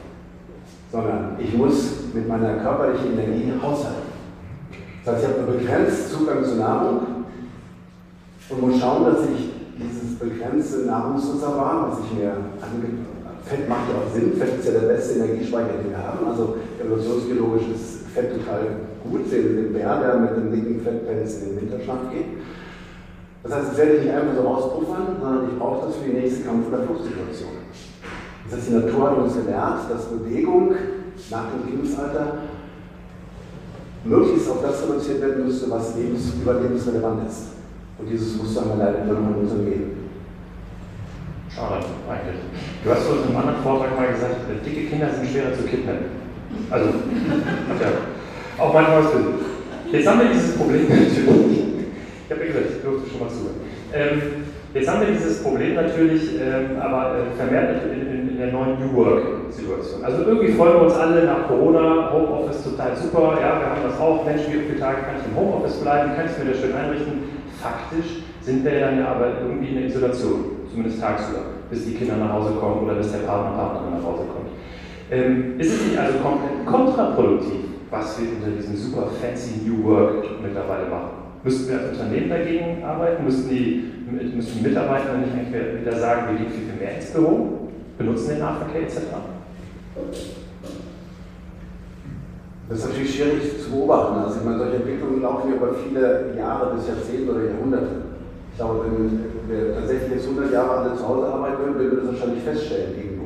[0.93, 4.12] Sondern ich muss mit meiner körperlichen Energie haushalten.
[5.05, 7.01] Das heißt, ich habe einen begrenzten Zugang zur Nahrung
[8.51, 13.09] und muss schauen, dass ich dieses begrenzte Nahrungsreservoir, was ich mir ange
[13.45, 16.28] Fett macht ja auch Sinn, Fett ist ja der beste Energiespeicher, den wir haben.
[16.28, 18.61] Also evolutionsbiologisch ist Fett total
[19.05, 22.27] gut, sehen den Bär, der mit dem dicken Fettpelz in den Winterschlaf geht.
[23.43, 26.17] Das heißt, das werde ich nicht einfach so rauspuffern, sondern ich brauche das für die
[26.17, 27.51] nächste Kampf- oder Fluchtsituation.
[28.45, 30.75] Das heißt, die Natur hat uns gelehrt, dass Bewegung
[31.31, 32.39] nach dem Lebensalter
[34.05, 37.49] möglichst auf das reduziert werden müsste, was lebens überlebensrelevant ist.
[37.99, 39.91] Und dieses haben wir leider immer noch in unserem Leben.
[41.49, 42.41] Schade, eigentlich.
[42.85, 46.18] Du hast in einem anderen Vortrag mal gesagt, dicke Kinder sind schwerer zu kidnappen.
[46.71, 46.87] Also,
[47.81, 49.25] ja, auch manchmal was Sinn.
[49.91, 51.65] Jetzt haben wir dieses Problem natürlich.
[52.29, 53.57] Ich habe ja gesagt, ich durfte schon mal zuhören.
[53.93, 54.45] Ähm,
[54.75, 58.77] jetzt haben wir dieses Problem natürlich, ähm, aber äh, vermehrt in, in, in, der neuen
[58.77, 60.05] New Work-Situation.
[60.05, 63.99] Also irgendwie freuen wir uns alle nach Corona, Homeoffice total super, ja, wir haben das
[63.99, 66.61] auch, Mensch, wie viele Tage kann ich im Homeoffice bleiben, kann ich es mir wieder
[66.61, 67.15] schön einrichten.
[67.63, 72.17] Faktisch sind wir dann ja aber irgendwie in der Isolation zumindest tagsüber, bis die Kinder
[72.17, 74.47] nach Hause kommen oder bis der Partner, Partnerin nach Hause kommt.
[75.11, 80.25] Ähm, ist es nicht also komplett kontraproduktiv, was wir unter diesem super fancy New Work
[80.43, 81.11] mittlerweile machen?
[81.43, 83.25] Müssten wir als Unternehmen dagegen arbeiten?
[83.25, 87.11] Müssten die, müssten die Mitarbeiter nicht eigentlich wieder sagen, wir gehen viel, viel mehr ins
[87.11, 89.01] Büro, benutzen den Nahverkehr etc.?
[92.69, 94.19] Das ist natürlich schwierig zu beobachten.
[94.19, 97.89] Also ich meine, solche Entwicklungen laufen ja über viele Jahre bis Jahrzehnte oder Jahrhunderte.
[98.53, 102.13] Ich glaube, wenn wir tatsächlich jetzt 100 Jahre alle zu Hause arbeiten würden, würden wir
[102.13, 103.18] das wahrscheinlich feststellen irgendwo.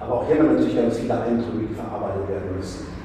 [0.00, 2.98] Aber auch hier haben wir natürlich ganz viele Eindrücke, die verarbeitet werden müssen.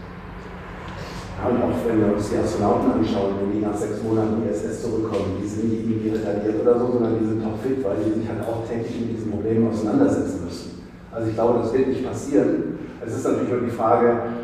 [1.42, 4.84] Ja, und auch wenn wir uns die Astronauten anschauen, wenn die nach sechs Monaten ISS
[4.84, 8.30] zurückkommen, die sind nicht irgendwie retardiert oder so, sondern die sind topfit, weil die sich
[8.30, 10.86] halt auch täglich mit diesen Problemen auseinandersetzen müssen.
[11.12, 12.78] Also ich glaube, das wird nicht passieren.
[13.06, 14.40] Es ist natürlich nur die Frage,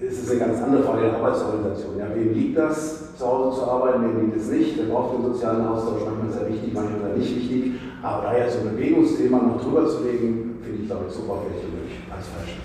[0.00, 1.98] es ist eine ganz andere Frage der Arbeitsorganisation.
[1.98, 4.78] Ja, wem liegt das, zu Hause zu arbeiten, wem liegt es nicht?
[4.78, 6.02] Wer braucht den sozialen Austausch?
[6.06, 7.72] Manchmal ist er wichtig, manchmal nicht wichtig.
[8.02, 11.22] Aber da jetzt so ein Bewegungsthema noch drüber zu legen, finde ich, glaube ich, so
[11.22, 12.56] baufällig und wirklich als falsch.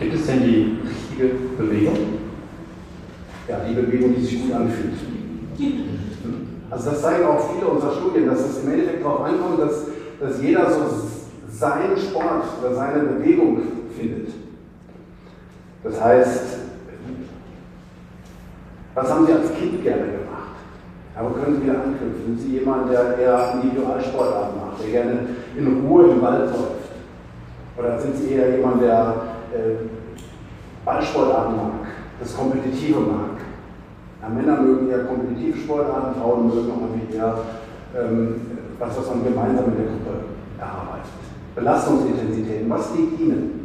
[0.00, 1.98] Gibt es denn die richtige Bewegung?
[3.46, 4.94] Ja, die Bewegung, die sich gut anfühlt.
[6.70, 9.86] Also das zeigen auch viele unserer Studien, dass es im Endeffekt darauf ankommt, dass,
[10.18, 10.84] dass jeder so
[11.50, 13.60] seinen Sport oder seine Bewegung
[13.94, 14.28] findet.
[15.84, 16.58] Das heißt,
[18.94, 20.56] was haben Sie als Kind gerne gemacht?
[21.14, 22.24] Aber können Sie wieder anknüpfen?
[22.24, 25.18] Sind Sie jemand, der eher Individualsportarten macht, der gerne
[25.58, 26.88] in Ruhe im Wald läuft?
[27.76, 29.88] Oder sind Sie eher jemand, der äh,
[30.84, 31.86] Ballsportarten mag,
[32.20, 33.40] das Kompetitive mag?
[34.22, 37.38] Ja, Männer mögen eher kompetitive Sportarten, Frauen mögen auch irgendwie eher
[37.96, 38.40] ähm,
[38.78, 40.24] was, was man gemeinsam in der Gruppe
[40.58, 41.10] erarbeitet.
[41.54, 43.60] Belastungsintensitäten, was liegt Ihnen?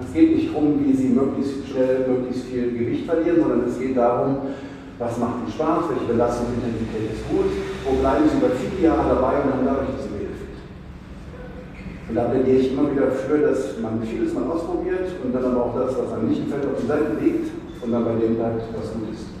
[0.00, 3.96] Es geht nicht darum, wie sie möglichst schnell möglichst viel Gewicht verlieren, sondern es geht
[3.96, 4.38] darum,
[4.98, 7.46] was macht ihnen Spaß, welche Belastungsintensität ist gut,
[7.86, 10.03] wo bleiben sie über viele Jahre dabei und dann dadurch.
[12.08, 15.64] Und da plädiere ich immer wieder für, dass man vieles mal ausprobiert und dann aber
[15.64, 17.48] auch das, was einem nicht gefällt, auf die Seite legt
[17.80, 19.32] und dann bei dem bleibt, was gut ist.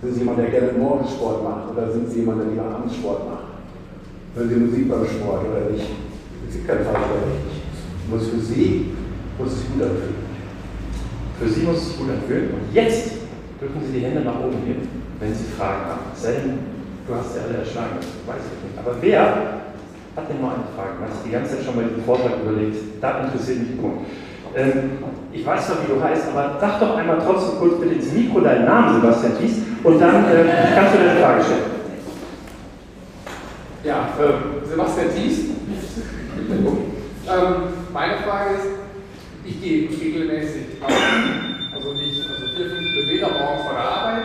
[0.00, 2.96] Sind Sie jemand, der gerne morgens Sport macht oder sind Sie jemand, der lieber abends
[2.96, 3.52] Sport macht?
[4.34, 5.86] Hören Sie Musik beim Sport oder nicht?
[6.48, 7.60] Es gibt keinen Fall oder richtig.
[8.10, 8.90] Muss für Sie
[9.38, 10.22] muss es gut anfühlen.
[11.38, 12.50] Für Sie muss es sich gut anfühlen.
[12.54, 13.12] Und jetzt
[13.60, 14.88] dürfen Sie die Hände nach oben heben,
[15.20, 16.00] wenn Sie Fragen haben.
[16.14, 16.58] Selten,
[17.06, 18.78] du hast ja alle erschlagen, weiß ich nicht.
[18.78, 19.61] Aber wer
[20.16, 21.00] hat denn noch eine Frage?
[21.00, 24.06] Hat sich die ganze Zeit schon bei diesem Vortrag überlegt, da interessiert mich Punkt.
[24.54, 24.98] Ähm,
[25.32, 28.40] ich weiß zwar, wie du heißt, aber sag doch einmal trotzdem kurz bitte ins Mikro
[28.40, 30.44] deinen Namen, Sebastian Thies, und dann äh,
[30.74, 31.72] kannst du deine Frage stellen.
[33.84, 35.38] Ja, äh, Sebastian Thies.
[37.28, 37.54] ähm,
[37.92, 38.66] meine Frage ist,
[39.44, 44.22] ich gehe regelmäßig also nicht also vier, fünf Kilometer morgens vor der Arbeit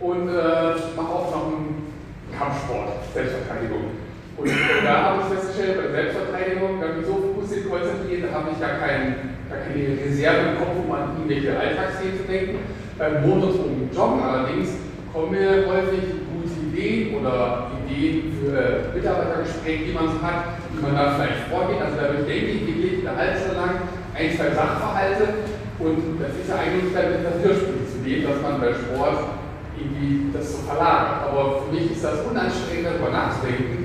[0.00, 1.92] und äh, mache auch noch einen
[2.36, 3.99] Kampfsport, Selbstverteidigung.
[4.40, 8.48] Und äh, da habe ich festgestellt, bei Selbstverteidigung, bin ich so fokussiert konzentriert, da habe
[8.48, 12.56] ich gar, kein, gar keine Reserve im Kopf, um an irgendwelche Alltagsthemen zu denken.
[12.96, 14.80] Beim monotonen Joggen allerdings
[15.12, 20.96] kommen mir häufig gute Ideen oder Ideen für Mitarbeitergespräche, die man so hat, wie man
[20.96, 21.84] da vielleicht vorgeht.
[21.84, 25.52] Also da denke ich wirklich eine halbe lang ein, zwei Sachverhalte
[25.84, 29.36] und das ist ja eigentlich dann etwas Widersprüche zu dem, dass man bei Sport
[29.76, 31.28] irgendwie das so verlagert.
[31.28, 33.79] Aber für mich ist das unanstrengend, darüber nachzudenken.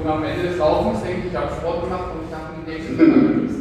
[0.00, 2.64] Und am Ende des Laufens denke ich, ich habe Sport gemacht und ich habe den
[2.64, 3.60] nächsten Tag gelöst.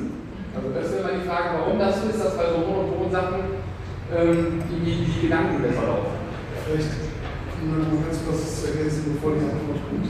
[0.56, 3.60] Also das ist immer die Frage, warum das so ist, dass bei so monotonen Sachen
[4.08, 6.16] ähm, die, die Gedanken besser laufen.
[6.64, 6.96] Vielleicht
[7.60, 10.08] nur ganz kurz zu ergänzen, bevor die Antwort kommt.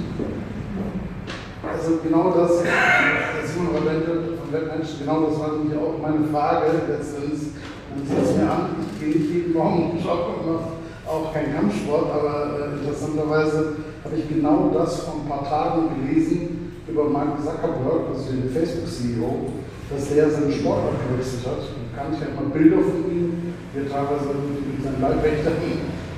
[1.65, 6.77] Also genau das, der Simon Rabente von Wettmenschen, genau das war nämlich auch meine Frage
[6.93, 7.57] letztens.
[7.89, 10.77] Man sieht es mir an, ich gehe nicht jeden Morgen und joggen und mache
[11.09, 16.74] auch keinen Kampfsport, aber äh, interessanterweise habe ich genau das vor ein paar Tagen gelesen
[16.88, 19.52] über Mark Zuckerberg, also den Facebook-CEO,
[19.89, 21.64] dass der seinen Sportart gewechselt hat.
[21.76, 25.54] Und kann ich halt mal Bilder von ihm, der teilweise mit seinen Leibwächtern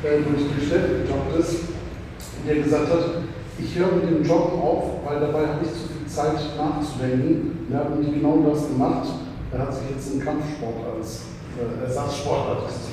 [0.03, 1.71] äh, durch die Städte gejoggt ist,
[2.47, 3.05] der gesagt hat,
[3.59, 7.67] ich höre mit dem Joggen auf, weil dabei habe ich zu viel Zeit nachzudenken.
[7.71, 9.07] Er hat nämlich genau das gemacht.
[9.51, 11.21] Er hat sich jetzt einen Kampfsport als
[11.59, 12.90] äh, Ersatzsportart gesucht.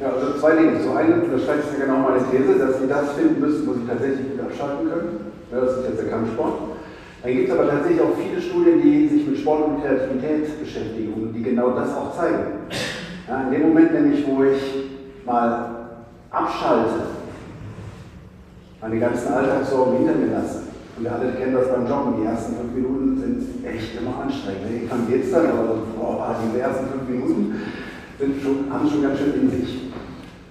[0.00, 0.80] Ja, also zwei Dinge.
[0.80, 3.86] Zum einen unterstreicht es ja genau meine These, dass Sie das finden müssen, wo Sie
[3.86, 5.32] tatsächlich gut abschalten können.
[5.52, 6.54] Ja, das ist jetzt der Kampfsport.
[7.22, 11.12] Dann gibt es aber tatsächlich auch viele Studien, die sich mit Sport und Kreativität beschäftigen
[11.12, 12.66] und die genau das auch zeigen.
[13.28, 14.88] Ja, in dem Moment nämlich, wo ich
[15.26, 16.00] mal
[16.30, 17.20] abschalte,
[18.80, 20.62] meine ganzen Alltagssorgen hinter mir lasse,
[20.96, 24.70] und wir alle kennen das beim Joggen, die ersten fünf Minuten sind echt immer anstrengend.
[24.70, 27.54] Irgendwann geht es dann, aber boah, diese ersten fünf Minuten
[28.20, 29.88] sind schon, haben schon ganz schön in sich.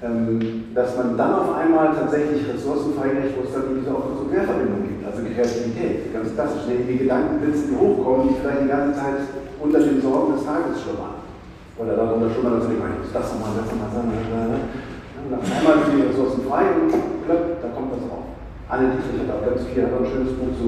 [0.01, 4.31] Ähm, dass man dann auf einmal tatsächlich Ressourcen freikriegt, wo es dann eben auch so
[4.31, 6.87] Querverbindungen gibt, also Kreativität, ganz klassisch, ne?
[6.87, 9.19] die Gedankenblitze, die hochkommen, die vielleicht die ganze Zeit
[9.59, 11.19] unter den Sorgen des Tages schlummern.
[11.75, 14.63] Oder darunter schlummern, dass ich meine, das nochmal, das nochmal, das nochmal.
[15.19, 16.89] Und auf einmal sind die Ressourcen frei und
[17.27, 18.31] plöpp, da kommt das raus.
[18.71, 20.67] Anne Dietrich hat auch ganz viel, hat auch ein schönes Buch zu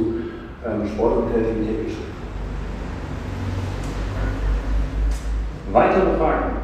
[0.68, 2.12] ähm, Sport und Kreativität geschrieben.
[5.72, 6.61] Weitere Fragen?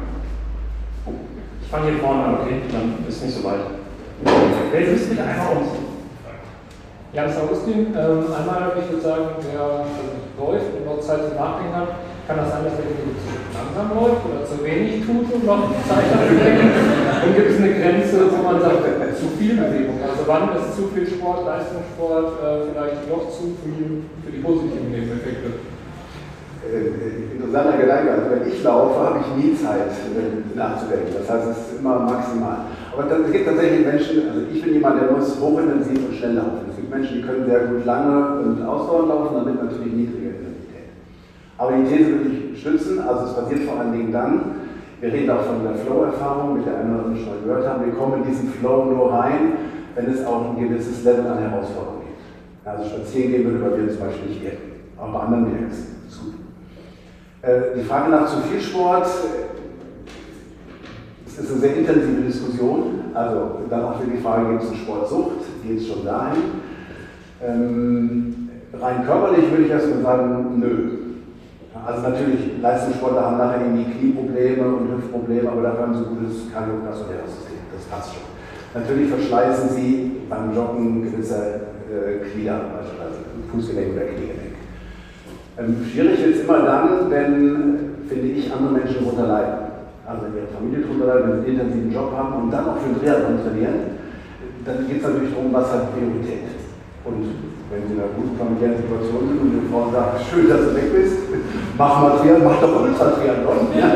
[1.68, 2.64] Ich fange hier vorne an, okay?
[2.72, 3.60] Dann ist nicht so weit.
[4.72, 5.68] Wer ist bitte einfach uns?
[7.12, 9.84] Jans Augustin, ähm, einmal, ich sagen, wer
[10.40, 11.92] läuft und noch Zeit zum Nachdenken hat,
[12.24, 16.08] kann das sein, dass der zu langsam läuft oder zu wenig tut, um noch Zeit
[16.08, 16.72] zu denken?
[16.72, 18.88] Und gibt es eine Grenze, wo man sagt,
[19.20, 20.00] zu viel Bewegung?
[20.00, 24.88] Also wann ist zu viel Sport, Leistungssport, äh, vielleicht doch zu viel für die positiven
[24.88, 25.68] Nebeneffekte?
[26.66, 28.10] Äh, interessanter Gedanke.
[28.12, 31.14] Also wenn ich laufe, habe ich nie Zeit äh, nachzudenken.
[31.18, 32.58] Das heißt, es ist immer maximal.
[32.92, 36.66] Aber es gibt tatsächlich Menschen, also ich bin jemand, der muss hochintensiv und schnell laufen.
[36.70, 40.90] Es gibt Menschen, die können sehr gut lange und ausdauernd laufen, damit natürlich niedrige Intensität.
[41.58, 44.40] Aber die These würde ich stützen, also es passiert vor allen Dingen dann,
[45.00, 47.92] wir reden auch von der Flow-Erfahrung, mit der einen oder anderen schon gehört haben, wir
[47.92, 49.52] kommen in diesen Flow nur rein,
[49.94, 52.66] wenn es auch ein gewisses Level an Herausforderung gibt.
[52.66, 54.58] Also spazieren gehen würde bei mir zum Beispiel nicht gehen,
[54.98, 56.37] aber bei anderen wäre es gut.
[57.42, 59.06] Äh, die Frage nach zu viel Sport
[61.38, 63.00] es ist eine sehr intensive Diskussion.
[63.14, 65.36] Also dann auch wieder die Frage, gibt es eine Sportsucht?
[65.62, 66.42] Geht es schon dahin?
[67.40, 70.90] Ähm, rein körperlich würde ich erstmal sagen, nö.
[71.86, 76.52] Also natürlich, Leistungssportler haben nachher irgendwie Knieprobleme und Hüftprobleme, aber dafür haben sie ein gutes
[76.52, 77.58] kardiovaskuläres System.
[77.72, 78.26] Das passt schon.
[78.74, 83.18] Natürlich verschleißen sie beim Joggen gewisse äh, Glieder, beispielsweise
[83.52, 84.37] Fußgelenk oder Kniegelenk.
[85.58, 89.58] Ähm, schwierig wird es immer dann, wenn, finde ich, andere Menschen darunter leiden.
[90.06, 92.78] Also wenn ihre Familie darunter leidet, wenn sie einen intensiven Job haben und dann auch
[92.78, 93.98] für den Triathlon trainieren,
[94.62, 96.46] dann geht es natürlich darum, was hat Priorität.
[97.02, 97.42] Und
[97.74, 100.70] wenn sie in einer guten familiären Situation sind und die Frau sagt, schön, dass du
[100.78, 101.26] weg bist,
[101.74, 103.90] mach mal Triathlon, mach doch Ultra-Triathlon, ja.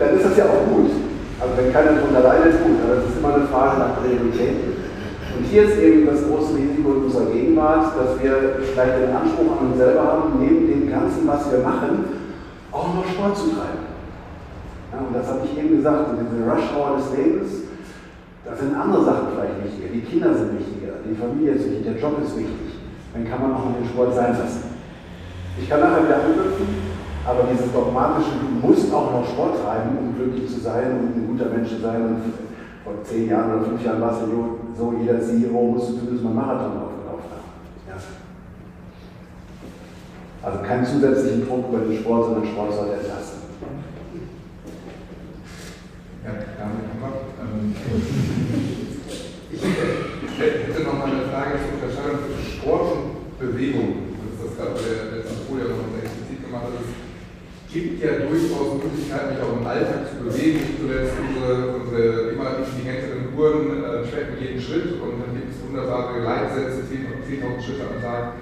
[0.00, 0.96] dann ist das ja auch gut.
[1.44, 4.77] Also wenn keiner darunter leidet, gut, aber es ist immer eine Frage nach Priorität.
[5.38, 9.54] Und hier ist eben das große Risiko in unserer Gegenwart, dass wir vielleicht den Anspruch
[9.54, 12.26] an uns selber haben, neben dem Ganzen, was wir machen,
[12.72, 13.86] auch noch Sport zu treiben.
[14.90, 17.70] Ja, und das habe ich eben gesagt, in diese Rush-Hour des Lebens,
[18.42, 19.94] da sind andere Sachen vielleicht wichtiger.
[19.94, 22.82] Die Kinder sind wichtiger, die Familie ist wichtig, der Job ist wichtig.
[23.14, 24.74] Dann kann man auch den Sport sein lassen.
[25.54, 26.66] Ich kann nachher wieder anknüpfen,
[27.22, 31.26] aber dieses dogmatische, du musst auch noch Sport treiben, um glücklich zu sein und ein
[31.30, 32.18] guter Mensch zu sein und
[32.82, 34.26] vor zehn Jahren oder fünf Jahren war es
[34.78, 37.50] so, jeder CEO musste zumindest mal Marathon aufgelaufen haben.
[37.88, 37.98] Ja.
[40.40, 43.38] Also keinen zusätzlichen Druck über den Sport, sondern Sport sollte entlasten.
[46.24, 47.18] Ja, damit haben.
[47.42, 47.74] Ähm,
[49.50, 49.62] ich
[50.38, 54.14] hätte noch mal eine Frage zur Unterscheidung zwischen Sport und Bewegung.
[54.14, 56.86] Das ist das gerade der letzten Folie noch sehr explizit gemacht hat
[57.72, 60.60] gibt ja durchaus Möglichkeiten, mich auch im Alltag zu bewegen.
[60.80, 63.77] Zuletzt unsere, unsere immer intelligenteren Uhren
[64.18, 68.32] äh, tracken jeden Schritt und dann gibt es wunderbare Leitsätze, 10.000 Schritte am Tag.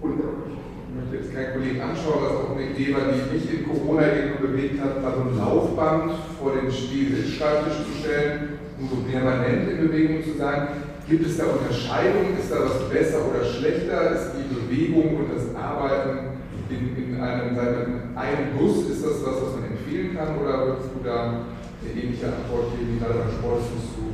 [0.00, 4.02] Und ich möchte jetzt keinen Kollegen anschauen, was auch eine Idee die mich in Corona
[4.02, 9.88] eben bewegt hat, also ein Laufband vor den Spielschreibtisch zu stellen, um so permanent in
[9.88, 10.68] Bewegung zu sein.
[11.08, 12.38] Gibt es da Unterscheidungen?
[12.38, 14.12] Ist da was besser oder schlechter?
[14.12, 19.36] Ist die Bewegung und das Arbeiten in, in einem, in einem Bus, ist das was,
[19.42, 20.38] was man empfehlen kann?
[20.38, 21.44] Oder würdest du da
[21.84, 24.13] eine ähnliche Antwort geben, gerade beim Sport tust du?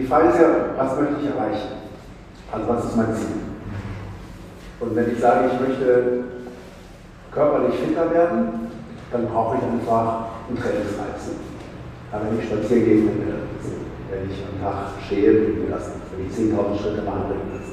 [0.00, 0.48] Die Frage ist ja,
[0.78, 1.76] was möchte ich erreichen?
[2.50, 3.52] Also was ist mein Ziel?
[4.80, 6.24] Und wenn ich sage, ich möchte
[7.30, 8.72] körperlich fitter werden,
[9.12, 11.36] dann brauche ich einfach einen Trainingsreiz.
[12.12, 13.44] Aber wenn ich spazieren gehen will,
[14.08, 17.68] wenn ich am Tag stehe, bin das wenn ich 10.000 Schritte mache, bringt das.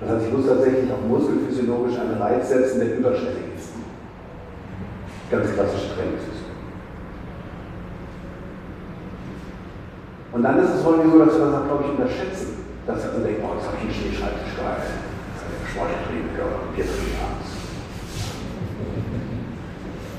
[0.00, 3.76] Das heißt, ich muss tatsächlich auch muskelphysiologisch einen Reiz setzen, der überschwellig ist.
[5.30, 6.35] Ganz klassische Trainingssystem.
[10.36, 12.60] Und dann ist es häufig so, dass wir das, glaube ich, unterschätzen.
[12.86, 14.84] Dass wir denken, oh, jetzt habe ich einen Schneeschreibtisch geil.
[15.72, 16.28] Sporttraining,
[16.76, 17.50] Bier trinken abends.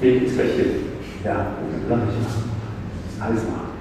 [0.01, 0.89] Mir geht's gleich hin.
[1.23, 1.53] Ja,
[1.87, 2.49] lass mich machen.
[3.21, 3.77] Alles machen.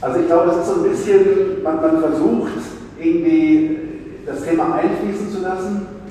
[0.00, 2.64] Also ich glaube, das ist so ein bisschen, man, man versucht
[2.98, 3.76] irgendwie
[4.24, 6.08] das Thema einfließen zu lassen,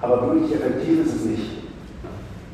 [0.00, 1.50] aber wirklich effektiv ist es nicht.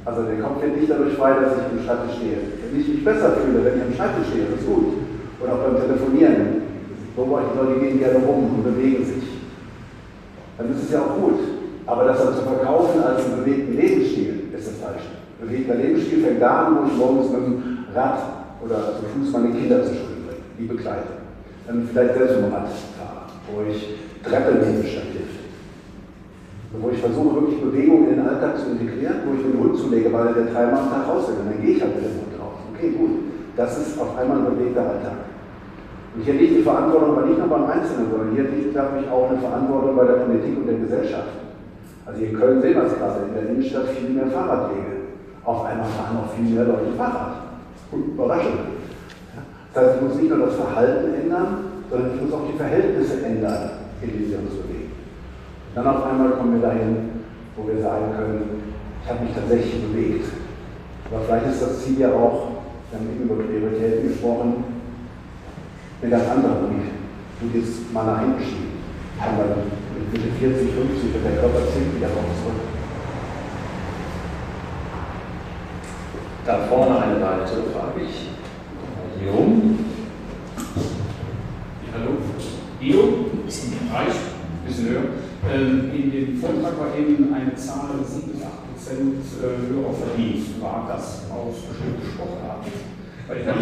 [0.07, 2.39] Also der Kopf wird nicht dadurch frei, dass ich am Schreibtisch stehe.
[2.65, 5.12] Wenn ich mich besser fühle, wenn ich am Schreibtisch stehe, das ist gut.
[5.43, 6.63] Oder auch beim Telefonieren.
[7.17, 9.25] Beobachte die Leute gehen gerne rum und bewegen sich.
[10.57, 11.41] Dann ist es ja auch gut.
[11.87, 15.03] Aber das dann zu verkaufen als einen bewegten Lebensstil, ist das falsch.
[15.41, 18.23] Bewegter Lebensstil fängt da an, wo ich morgens mit dem Rad
[18.65, 21.19] oder zu Fuß meine Kinder zur Schule bringe, die begleite.
[21.67, 25.43] Dann vielleicht selbst mit dem Rad fahre, wo ich Treppen nehme statt Lift.
[26.79, 30.13] Wo ich versuche, wirklich Bewegung in den Alltag zu integrieren, wo ich den Hund zulege,
[30.13, 31.43] weil der dreimal am Tag raus will.
[31.43, 32.63] Dann gehe ich halt mit dem Hund raus.
[32.73, 33.11] Okay, gut.
[33.57, 35.32] Das ist auf einmal ein bewegter Alltag.
[36.15, 39.09] Und hier liegt die Verantwortung aber nicht nur beim Einzelnen, sondern hier liegt, glaube ich,
[39.09, 41.33] auch eine Verantwortung bei der Politik und der Gesellschaft.
[42.05, 45.09] Also hier in Köln sehen wir es gerade, in der Innenstadt viel mehr Fahrradwege.
[45.45, 47.57] Auf einmal fahren auch viel mehr Leute Fahrrad.
[47.93, 48.83] Überraschend.
[49.73, 51.49] Das heißt, ich muss nicht nur das Verhalten ändern,
[51.91, 53.71] sondern ich muss auch die Verhältnisse ändern,
[54.03, 54.93] in denen wir uns bewegen.
[55.75, 57.25] Dann auf einmal kommen wir dahin,
[57.57, 58.63] wo wir sagen können,
[59.03, 60.27] ich habe mich tatsächlich bewegt.
[61.11, 62.49] Aber vielleicht ist das Ziel ja auch,
[62.91, 64.65] wir haben eben über Prioritäten gesprochen,
[66.03, 66.91] eine ganz andere Brief.
[67.41, 68.73] Du gehst mal nach hinten schieben.
[69.21, 69.63] Aber
[69.95, 72.61] mit Mitte 40, 50 wird der Körper zieht wieder raus zurück.
[76.45, 78.03] Da vorne eine weitere Frage.
[78.03, 78.31] Ich
[79.21, 79.79] hier rum.
[81.87, 82.19] Ja, hallo.
[82.81, 83.31] Guido,
[83.95, 84.15] Reich,
[84.67, 85.03] bisschen höher.
[85.49, 90.61] Ähm, in dem Vortrag war eben eine Zahl 7 bis 8 Prozent äh, höherer Verdienst.
[90.61, 92.73] War das aus bestimmten Sportarten?
[93.29, 93.61] Weil ich fand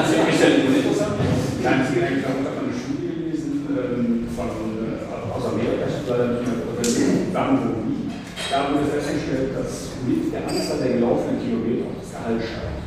[0.00, 1.92] das ist mich sehr interessant.
[1.92, 6.26] Kleines Gedanke, ich habe eine Studie gelesen ähm, von, äh, aus Amerika, ich habe leider
[6.32, 8.08] nicht mehr wie.
[8.50, 12.82] Da wurde festgestellt, dass mit der Anzahl der gelaufenen Kilometer auch das Gehalt steigt.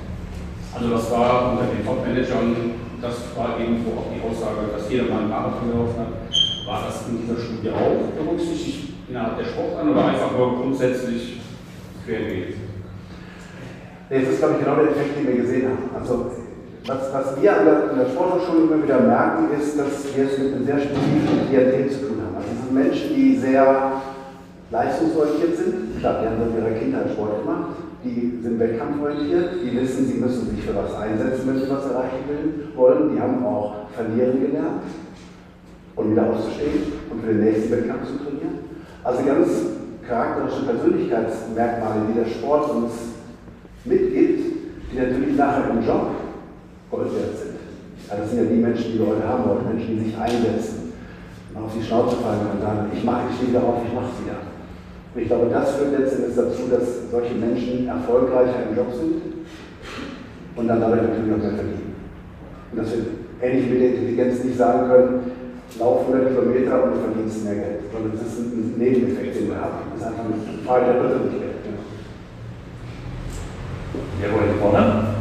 [0.74, 5.22] Also das war unter den Top-Managern, das war irgendwo auch die Aussage, dass jeder mal
[5.22, 6.12] einen Marathon gelaufen hat.
[6.66, 11.40] War das in dieser Studie auch berücksichtigt innerhalb der Sportarten oder einfach nur grundsätzlich
[12.06, 12.58] querbeet?
[14.10, 15.96] Das ist, glaube ich, genau der Effekt, den wir gesehen haben.
[15.96, 16.43] Also,
[16.86, 20.38] was, was wir an der, an der Sporthochschule immer wieder merken, ist, dass wir es
[20.38, 22.36] mit einem sehr spezifischen Klientel zu tun haben.
[22.36, 24.02] Also, das sind Menschen, die sehr
[24.70, 26.00] leistungsorientiert sind.
[26.00, 27.76] Klar, die haben in ihrer Kindheit Sport gemacht.
[28.04, 29.64] Die sind wettkampforientiert.
[29.64, 33.16] Die wissen, sie müssen sich für was einsetzen, wenn sie was erreichen wollen.
[33.16, 34.84] Die haben auch verlieren gelernt
[35.96, 38.60] und wieder aufzustehen und für den nächsten Wettkampf zu trainieren.
[39.04, 39.48] Also ganz
[40.06, 42.92] charakterische Persönlichkeitsmerkmale, die der Sport uns
[43.86, 44.42] mitgibt,
[44.92, 46.23] die natürlich nachher im Job
[47.02, 47.58] Wert sind.
[48.10, 50.94] Also das sind ja die Menschen, die wir heute haben wollen, Menschen, die sich einsetzen
[51.54, 54.12] und auf die Schnauze fallen und sagen, ich mache, ich stehe wieder auf, ich mache
[54.14, 54.40] es wieder.
[55.14, 59.22] Und ich glaube, das führt letztendlich dazu, dass solche Menschen erfolgreicher im Job sind
[60.56, 61.94] und dann dadurch natürlich auch mehr verdienen.
[62.72, 63.06] Und dass wir
[63.42, 65.32] ähnlich mit der Intelligenz nicht sagen können,
[65.80, 69.62] lauf 100 Kilometer und du verdienst mehr Geld, sondern es ist ein Nebeneffekt, den wir
[69.62, 69.90] haben.
[69.94, 71.50] Das ist einfach eine Frage der Persönlichkeit.
[74.22, 75.13] Jawohl, vorne.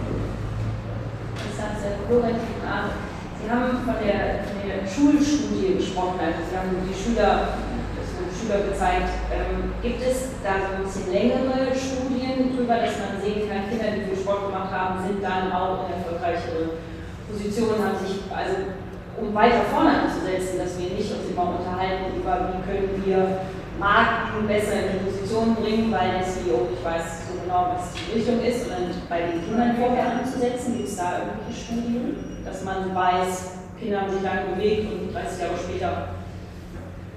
[2.13, 2.93] Plurativ an.
[3.41, 7.57] Sie haben von der, von der Schulstudie gesprochen, also Sie haben die Schüler,
[7.97, 9.17] das wurden Schüler gezeigt.
[9.33, 13.97] Ähm, gibt es da so ein bisschen längere Studien darüber, dass man sehen kann, Kinder,
[13.97, 16.85] die viel Sport gemacht haben, sind dann auch in erfolgreichere
[17.33, 18.77] Positionen, haben sich, also
[19.17, 23.49] um weiter vorne anzusetzen, dass wir nicht uns immer unterhalten über, wie können wir
[23.81, 27.22] Marken besser in die Position bringen, weil das CEO, ich weiß,
[27.53, 30.77] genau, was die Richtung ist, sondern bei den Kindern vorher anzusetzen.
[30.77, 35.41] Gibt es da irgendwelche Studien, dass man weiß, Kinder haben sich lange bewegt und 30
[35.43, 35.93] Jahre später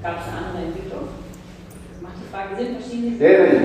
[0.04, 1.08] gab es eine andere Entwicklung?
[1.88, 3.16] Das macht die Frage Sinn?
[3.16, 3.64] Ja, ja, ja.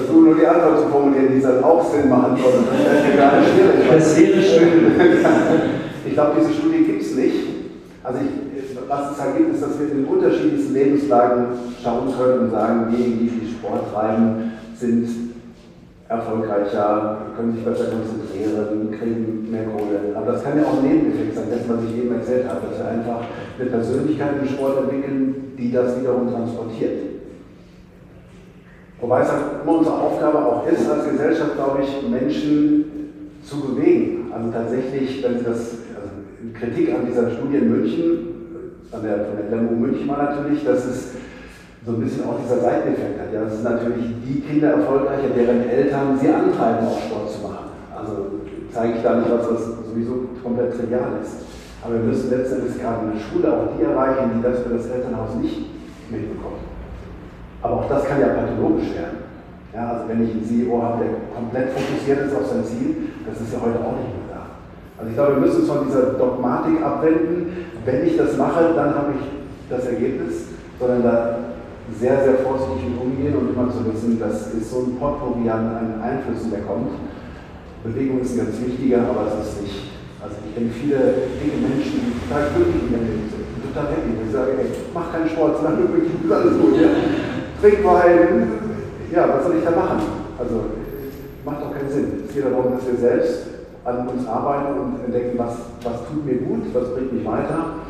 [0.00, 2.64] versuche nur die Antwort zu formulieren, die dann auch Sinn machen soll.
[2.64, 3.84] Das ist gar nicht schwierig.
[3.84, 4.96] Das wäre schön.
[6.06, 7.36] Ich glaube, diese Studie gibt es nicht.
[8.02, 11.46] Also ich, was es halt gibt, ist, dass wir in unterschiedlichsten Lebenslagen
[11.82, 14.49] schauen können und sagen, diejenigen, die Sport treiben,
[14.80, 15.08] sind
[16.08, 20.16] erfolgreicher, können sich besser konzentrieren, kriegen mehr Kohle.
[20.16, 22.78] Aber das kann ja auch ein Nebeneffekt sein, das, was ich eben erzählt habe, dass
[22.78, 23.20] wir einfach
[23.58, 26.98] eine Persönlichkeit im Sport entwickeln, die das wiederum transportiert.
[29.00, 32.84] Wobei es halt immer unsere Aufgabe auch ist, als Gesellschaft, glaube ich, Menschen
[33.42, 34.32] zu bewegen.
[34.34, 35.58] Also tatsächlich, wenn Sie das,
[35.94, 36.10] also
[36.58, 38.18] Kritik an dieser Studie in München,
[38.92, 41.12] an der, von der Lemmo München war natürlich, dass es
[41.86, 43.32] so ein bisschen auch dieser Seiteneffekt hat.
[43.32, 47.72] Ja, das sind natürlich die Kinder erfolgreicher, deren Eltern sie antreiben, auch Sport zu machen.
[47.96, 51.48] Also zeige ich da nicht was, was sowieso komplett trivial ist.
[51.82, 54.86] Aber wir müssen letztendlich gerade in der Schule auch die erreichen, die das für das
[54.86, 55.64] Elternhaus nicht
[56.10, 56.60] mitbekommen.
[57.62, 59.24] Aber auch das kann ja pathologisch werden.
[59.72, 63.40] Ja, also wenn ich einen CEO habe, der komplett fokussiert ist auf sein Ziel, das
[63.40, 64.42] ist ja heute auch nicht mehr da.
[64.98, 67.64] Also ich glaube, wir müssen uns von dieser Dogmatik abwenden.
[67.84, 69.24] Wenn ich das mache, dann habe ich
[69.70, 71.38] das Ergebnis, sondern da
[71.98, 75.66] sehr, sehr vorsichtig mit umgehen und immer zu wissen, das ist so ein Potpourri an,
[75.66, 76.92] an Einflüssen, der kommt.
[77.82, 79.80] Bewegung ist ein ganz wichtiger, aber es ist nicht.
[80.20, 84.10] Also ich kenne viele dicke Menschen, die total glücklich in ihrem Leben sind, total happy.
[84.12, 86.76] Und ich sage, ey, mach keinen Sport, du glücklich bist, alles gut.
[86.76, 86.92] Ja?
[87.60, 88.52] Trink Wein,
[89.10, 90.00] ja, was soll ich da machen?
[90.38, 90.54] Also
[91.44, 92.28] macht doch keinen Sinn.
[92.28, 93.48] Es geht darum, dass wir selbst
[93.84, 97.80] an uns arbeiten und entdecken, was, was tut mir gut, was bringt mich weiter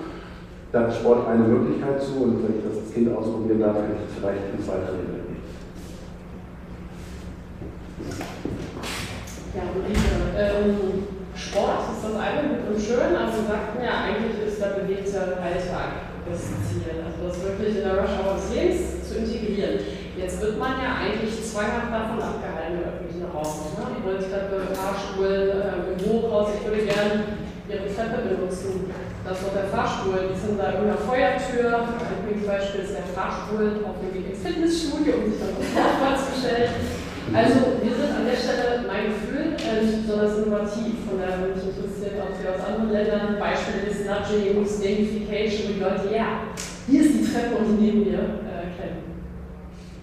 [0.73, 3.91] da ist Sport eine Möglichkeit zu und wenn ich das als Kind ausprobieren darf, kann
[3.91, 5.21] ich vielleicht ins weitere Leben
[9.51, 14.47] Ja, Ulrike, ähm, Sport ist das eine mit dem Schön, aber Sie sagten ja, eigentlich
[14.47, 17.03] ist der bewegte Alltag das Ziel.
[17.03, 19.83] Also das wirklich in der Rush Hour des Lebens zu integrieren.
[20.15, 23.51] Jetzt wird man ja eigentlich zwanghaft davon abgehalten im öffentlichen Raum.
[23.75, 23.83] Ne?
[23.91, 27.40] Die Rolltreppe, Fahrschulen, äh, im Hochhaus, ich würde gerne
[28.01, 28.89] Treppe benutzen
[29.21, 31.85] das ist der Fahrstuhl, die sind da in der Feuertür.
[31.85, 36.19] Ein Beispiel ist der Fahrstuhl auf dem Weg ins Fitnessstudio, um sich dann aufs Laufband
[36.19, 36.73] zu stellen.
[37.31, 41.05] Also wir sind an der Stelle, mein Gefühl, äh, nicht besonders innovativ.
[41.05, 45.79] Von daher würde mich interessieren, ob Sie aus anderen Ländern Beispiele des Nudgings, Gamification, wie
[45.79, 46.49] Leute, ja,
[46.89, 49.05] hier ist die Treppe und die neben mir äh, kennen.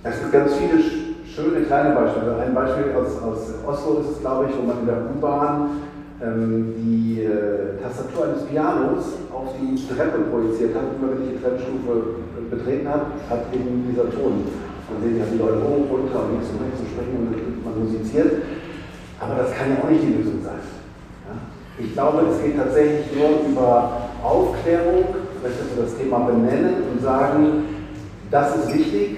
[0.07, 0.77] Es gibt ganz viele
[1.25, 2.37] schöne kleine Beispiele.
[2.37, 5.83] Ein Beispiel aus, aus Oslo ist es, glaube ich, wo man in der U-Bahn
[6.20, 10.97] die äh, Tastatur eines Pianos auf die Treppe projiziert hat.
[10.97, 14.49] Immer wenn ich die Treppenstufe betreten habe, hat eben dieser Ton.
[14.89, 17.86] Man sehen ja die Leute hoch, runter und links und rechts und springen und man
[17.86, 18.41] musiziert.
[19.20, 20.61] Aber das kann ja auch nicht die Lösung sein.
[21.78, 25.13] Ich glaube, es geht tatsächlich nur über Aufklärung,
[25.43, 27.65] dass wir das Thema benennen und sagen,
[28.32, 29.18] das ist wichtig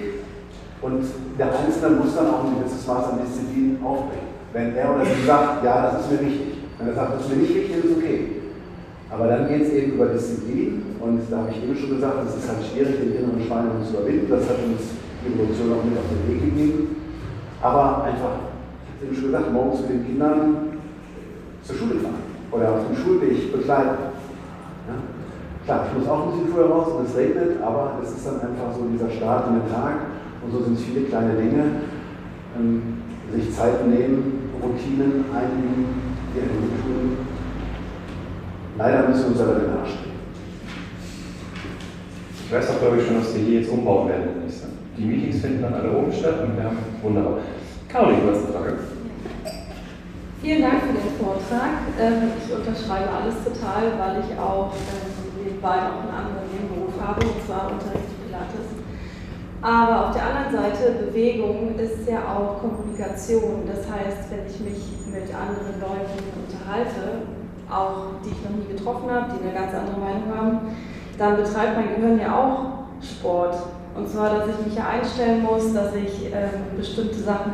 [0.82, 1.04] und
[1.38, 4.28] der Einzelne muss dann auch ein gewisses Maß an Disziplin aufbringen.
[4.52, 7.30] Wenn er oder sie sagt, ja, das ist mir wichtig, wenn er sagt, das ist
[7.30, 8.18] mir nicht wichtig, ist okay.
[9.10, 12.36] Aber dann geht es eben über Disziplin und da habe ich eben schon gesagt, es
[12.36, 14.30] ist halt schwierig, den inneren Schweinehund zu überwinden.
[14.30, 16.96] Das hat uns die Evolution auch mit auf den Weg gegeben.
[17.60, 18.48] Aber einfach,
[18.86, 20.78] ich habe es eben schon gesagt, morgens mit den Kindern
[21.62, 22.22] zur Schule fahren
[22.52, 24.14] oder auf dem Schulweg begleiten.
[24.88, 24.96] Ja?
[25.66, 28.40] Klar, ich muss auch ein bisschen früher raus und es regnet, aber es ist dann
[28.40, 30.08] einfach so dieser Start in den Tag
[30.40, 31.84] und so sind es viele kleine Dinge.
[32.56, 33.00] Ähm,
[33.32, 37.26] sich Zeit nehmen, Routinen einüben, die einen tun.
[38.78, 39.96] Leider müssen wir uns aber den Arsch
[42.46, 44.28] Ich weiß auch, glaube ich, schon, dass wir hier jetzt umbauen werden.
[44.96, 47.38] Die Meetings finden dann alle oben statt und wir haben wunderbar.
[47.88, 48.78] Caroline, du hast eine Frage.
[50.42, 51.88] Vielen Dank für den Vortrag.
[52.00, 57.24] Ähm, ich unterschreibe alles total, weil ich auch ähm, nebenbei noch einen anderen Nebenberuf habe,
[57.24, 58.19] und zwar Unterricht.
[59.62, 63.68] Aber auf der anderen Seite, Bewegung ist ja auch Kommunikation.
[63.68, 67.28] Das heißt, wenn ich mich mit anderen Leuten unterhalte,
[67.68, 70.58] auch die ich noch nie getroffen habe, die eine ganz andere Meinung haben,
[71.18, 73.54] dann betreibt mein Gehirn ja auch Sport.
[73.94, 77.52] Und zwar, dass ich mich ja einstellen muss, dass ich ähm, bestimmte Sachen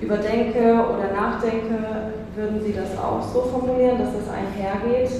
[0.00, 1.78] überdenke oder nachdenke.
[2.34, 5.10] Würden Sie das auch so formulieren, dass es einhergeht?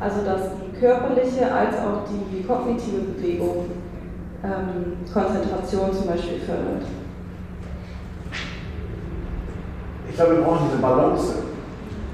[0.00, 3.66] Also, dass die körperliche als auch die kognitive Bewegung
[4.44, 6.84] ähm, Konzentration zum Beispiel fördert.
[10.08, 11.34] Ich glaube, wir brauchen diese Balance.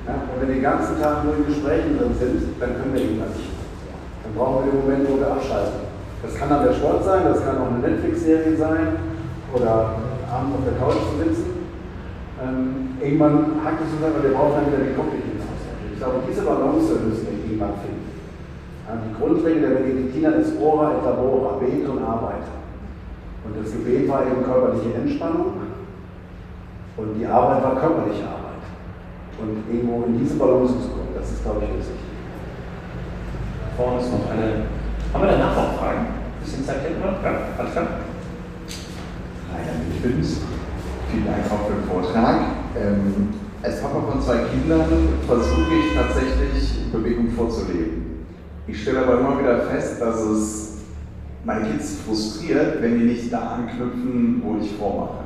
[0.06, 0.14] Ja?
[0.30, 3.50] Wenn wir den ganzen Tag nur in Gesprächen drin sind, dann können wir eben nicht.
[4.22, 5.86] Dann brauchen wir den Moment, wo wir abschalten.
[6.22, 8.94] Das kann dann der Sport sein, das kann auch eine Netflix-Serie sein
[9.52, 9.96] oder
[10.30, 11.66] abends auf der Couch zu sitzen.
[12.42, 15.42] Ähm, irgendwann hackt es uns aber wir brauchen dann wieder die kognitive
[15.92, 18.01] Ich glaube, diese Balance müssen wir irgendwann finden.
[18.92, 22.52] Die Grundregel der Benediktina ist ora et labora, bete und arbeite.
[23.44, 25.52] Und das Gebet war eben körperliche Entspannung.
[26.96, 28.62] Und die Arbeit war körperliche Arbeit.
[29.40, 31.96] Und irgendwo in diese Balance zu kommen, das ist, glaube ich, wichtig.
[33.76, 34.68] Vorne ist noch eine.
[35.12, 35.98] Haben wir danach noch Fragen?
[35.98, 37.16] Ein bisschen Zeit hätten wir?
[37.24, 37.86] Ja, alles klar.
[39.94, 40.40] Ich bin's.
[41.10, 42.36] Vielen Dank auch für den Vortrag.
[42.76, 43.28] Ähm,
[43.62, 44.84] als Papa von zwei Kindern
[45.26, 48.11] versuche ich tatsächlich Bewegung vorzuleben.
[48.68, 50.74] Ich stelle aber immer wieder fest, dass es
[51.44, 55.24] meine Kids frustriert, wenn die nicht da anknüpfen, wo ich vormache.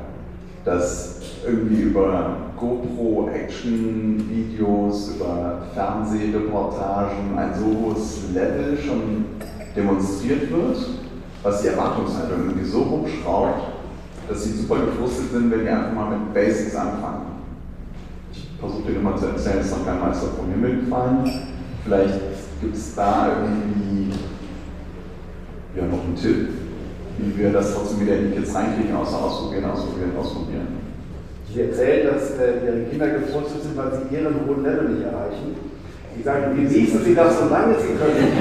[0.65, 9.25] Dass irgendwie über GoPro-Action-Videos, über Fernsehreportagen ein so hohes Level schon
[9.75, 10.77] demonstriert wird,
[11.43, 13.73] was die Erwartungshaltung irgendwie so hochschraubt,
[14.27, 17.27] dass sie super gefrustet sind, wenn die einfach mal mit Basics anfangen.
[18.33, 21.31] Ich versuche dir immer zu erzählen, es ist noch kein Meister vom Himmel gefallen.
[21.85, 24.13] Vielleicht gibt es da irgendwie
[25.75, 26.49] ja, noch einen Tipp,
[27.19, 30.67] wie wir das trotzdem wieder in die Kids reinkriegen, außer ausprobieren, ausprobieren, ausprobieren.
[31.53, 35.55] Sie erzählen, dass äh, Ihre Kinder gefrustet sind, weil sie ihren hohen Level nicht erreichen.
[36.15, 38.33] Die sagen, genießen Sie das, solange Sie können.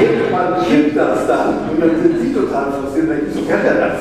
[0.00, 3.74] Irgendwann kippt das dann und dann sind Sie total frustriert und denken, so kennt er
[3.74, 4.00] das.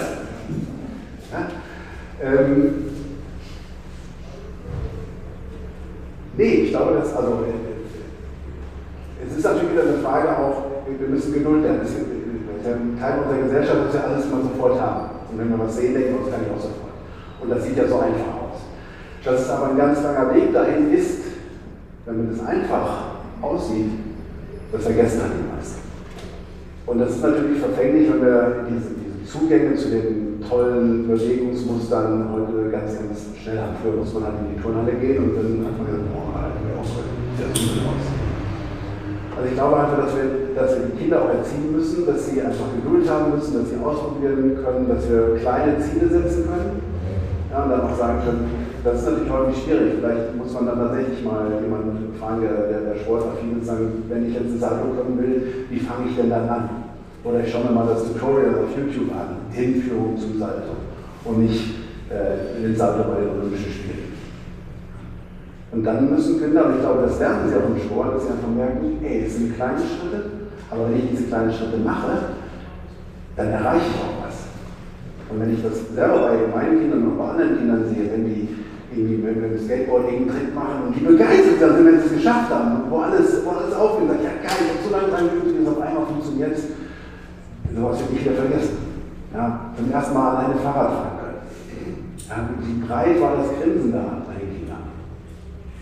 [1.32, 1.47] Ja?
[2.24, 2.74] Ähm,
[6.38, 7.68] nee, ich glaube, dass, also, äh,
[9.39, 14.03] ist natürlich wieder eine Frage auch, wir müssen Geduld ein Teil unserer Gesellschaft, dass wir
[14.03, 15.09] alles mal sofort haben.
[15.31, 16.95] Und wenn wir was sehen, denken wir uns gar nicht auch sofort.
[17.41, 18.59] Und das sieht ja so einfach aus.
[19.23, 21.23] Dass es aber ein ganz langer Weg dahin ist,
[22.05, 23.91] damit es einfach aussieht,
[24.71, 25.79] das vergessen halt die meisten.
[26.85, 32.69] Und das ist natürlich verfänglich, wenn wir diese, diese Zugänge zu den tollen Bewegungsmustern heute
[32.71, 33.75] ganz, ganz schnell haben.
[33.81, 36.59] Früher muss man halt in die Turnhalle gehen und dann hat man gesagt, boah, Alter,
[36.59, 36.85] mir auch
[37.37, 38.18] sehr super aus.
[39.39, 42.43] Also ich glaube einfach, dass wir, dass wir die Kinder auch erziehen müssen, dass sie
[42.43, 46.83] einfach Geduld haben müssen, dass sie ausprobieren können, dass wir kleine Ziele setzen können
[47.47, 48.51] ja, und dann auch sagen können,
[48.83, 49.95] das ist natürlich häufig schwierig.
[49.95, 54.33] Vielleicht muss man dann tatsächlich mal jemanden fragen, der, der, sportaffin ist, sagen, wenn ich
[54.35, 56.69] jetzt ein Salto können will, wie fange ich denn dann an?
[57.23, 60.75] Oder ich schaue mir mal das Tutorial auf YouTube an, Hinführung zum Salto
[61.23, 61.79] und nicht
[62.11, 63.78] äh, den Salto bei den Olympischen Spielen.
[65.72, 68.34] Und dann müssen Kinder, und ich glaube, das lernen sie auch im Sport, dass sie
[68.34, 72.34] einfach merken, ey, es sind kleine Schritte, aber wenn ich diese kleinen Schritte mache,
[73.36, 74.49] dann erreiche ich auch was.
[75.30, 78.49] Und wenn ich das selber bei meinen Kindern und bei anderen Kindern sehe, wenn die
[78.89, 82.49] irgendwie mit dem Skateboard irgendeinen Trick machen und die begeistert sind, wenn sie es geschafft
[82.49, 85.61] haben, wo alles, wo alles aufgeht, sagt, ja geil, ich habe so lange dran geübt,
[85.61, 88.78] es auf einmal funktioniert, sowas wird nicht wieder vergessen.
[89.30, 91.38] Ja, zum ersten Mal alleine Fahrrad fahren können.
[92.26, 94.28] Ja, wie breit war das Grinsen da?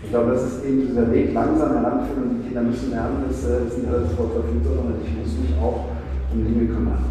[0.08, 3.44] Ich glaube, das ist eben dieser Weg langsam heranführen und die Kinder müssen lernen, dass
[3.44, 5.92] es äh, nicht alles sofort verfügt, sondern ich muss mich auch
[6.32, 7.04] um Dinge kümmern.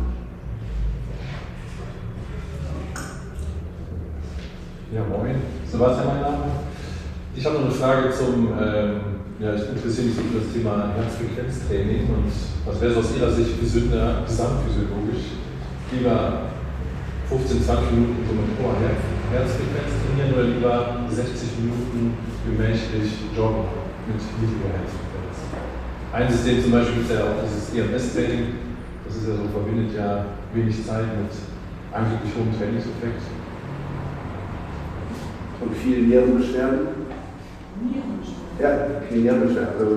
[4.89, 5.35] Ja, moin.
[5.69, 6.45] Sebastian, mein Name.
[7.35, 12.09] Ich habe noch eine Frage zum, ähm, ja, ich interessiere mich für das Thema Herzfrequenztraining
[12.09, 12.33] und
[12.65, 15.37] was wäre so aus Ihrer Sicht gesünder, gesamtphysiologisch?
[15.93, 16.49] Lieber
[17.29, 22.15] 15, 20 Minuten so mit hoher Herz Herzfrequenz trainieren oder lieber 60 Minuten
[22.47, 23.67] gemächlich joggen
[24.07, 25.35] mit niedriger Herzfrequenz?
[26.13, 28.45] Ein System zum Beispiel ist ja auch dieses EMS-Training,
[29.05, 31.31] das ist ja so, verbindet ja wenig Zeit mit
[31.91, 33.21] angeblich hohem Trainingseffekt
[35.59, 36.79] und vielen Nierenbeschwerden.
[37.83, 38.59] Nierenbeschwerden?
[38.59, 39.75] Ja, viele Nierenbeschwerden.
[39.77, 39.95] Also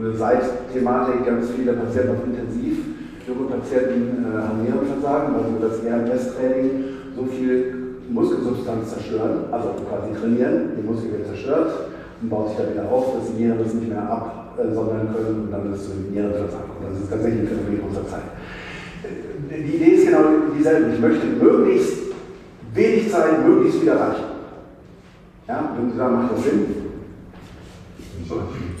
[0.00, 2.78] eine Seitthematik, ganz viele Patienten auf Intensiv.
[3.26, 6.70] Junge Patienten äh, haben Nierenversagen, weil wir das RMS-Training
[7.14, 7.77] so viel
[8.08, 11.70] Muskelsubstanz zerstören, also quasi trainieren, die Muskel wird zerstört
[12.20, 15.52] und baut sich dann wieder auf, dass die Nieren das nicht mehr absondern können und
[15.52, 16.70] dann ist es zu Nierenversagen.
[16.82, 18.28] Das ist tatsächlich ein Phänomen unserer Zeit.
[19.50, 20.24] Die Idee ist genau
[20.56, 20.94] dieselbe.
[20.94, 21.98] Ich möchte möglichst
[22.74, 24.24] wenig Zeit möglichst viel erreichen.
[25.46, 26.66] Ja, wenn Sie sagen, macht das Sinn?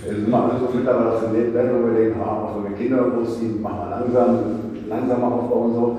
[0.04, 3.78] Wir machen das mittlerweile auf dem Level, wir denken, ah, auch wir Kinder großziehen, machen
[3.88, 4.38] wir langsam,
[4.88, 5.98] langsamer Aufbau und so.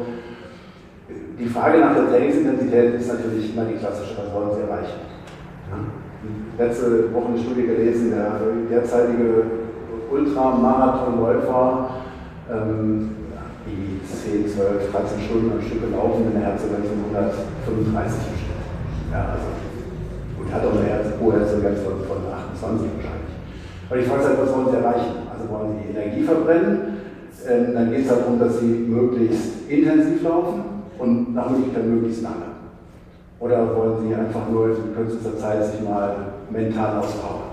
[1.40, 5.08] Die Frage nach der Trainingsintensität ist natürlich immer die klassische, was wollen Sie erreichen?
[5.72, 5.88] Ja?
[6.60, 9.48] Letzte Woche eine Studie gelesen, der derzeitige
[10.12, 11.96] Ultramarathonläufer,
[12.52, 13.16] ähm,
[13.64, 18.60] die 10, 12, 13 Stunden am Stück laufen, in der Herzfrequenz von 135 im Schnitt.
[19.16, 19.48] Ja, also
[20.44, 22.20] und hat auch eine Herz Herzfrequenz von, von
[22.60, 23.36] 28 wahrscheinlich.
[23.88, 25.16] Aber die Frage ist halt, was wollen Sie erreichen?
[25.32, 27.00] Also wollen Sie Energie verbrennen?
[27.48, 30.69] Ähm, dann geht es darum, dass Sie möglichst intensiv laufen
[31.00, 32.60] und nach Möglichkeit möglichst lange.
[33.40, 36.16] Oder wollen Sie einfach nur in kürzester Zeit sich mal
[36.50, 37.50] mental auspowern?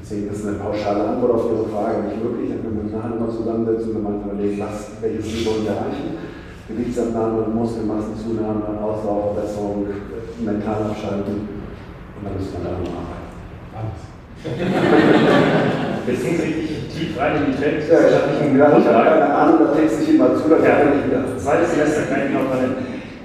[0.00, 2.50] Deswegen ist eine pauschale Antwort auf Ihre Frage nicht möglich.
[2.50, 5.72] Dann können wir uns nachher nochmal zusammensetzen und dann überlegen, was, welches Ziel wollen wir
[5.72, 6.16] erreichen.
[6.66, 9.86] Gewichtsabnahme, Muskelmassenzunahme, Auslaufverbesserung,
[10.40, 13.28] mental abschalten Und dann müssen wir da noch arbeiten.
[13.76, 14.00] Alles.
[16.08, 18.84] Richtig tief rein in die Ja, ich habe Grundlagen.
[18.84, 21.24] keine Ahnung, da texte ich immer zu, da Ja, kann ich wieder.
[21.40, 22.76] zweites Semester kann ich noch dran.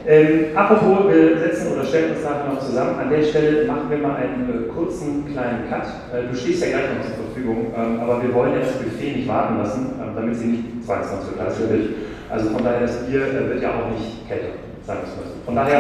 [0.08, 2.94] Ähm, apropos, wir setzen oder stellen uns nachher noch zusammen.
[3.02, 5.82] An der Stelle machen wir mal einen äh, kurzen kleinen Cut.
[6.14, 9.18] Äh, du stehst ja gleich noch zur Verfügung, ähm, aber wir wollen jetzt das Buffet
[9.18, 11.98] nicht warten lassen, ähm, damit sie nicht zwangs noch zur Klasse wird.
[12.30, 14.54] Also von daher, das Bier äh, wird ja auch nicht kälter,
[14.86, 15.36] sagen wir es mal so.
[15.42, 15.80] Von daher,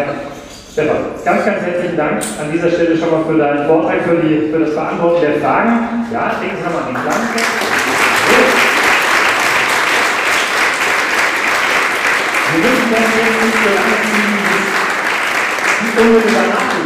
[0.74, 4.50] Stefan, ganz, ganz herzlichen Dank an dieser Stelle schon mal für deinen Vortrag, für, die,
[4.50, 6.10] für das Beantworten der Fragen.
[6.12, 7.85] Ja, denken Sie nochmal an den kleinen Text.
[12.52, 14.68] Wir müssen das jetzt nicht so lange ziehen, bis
[15.82, 16.84] die unmittelbar nach dem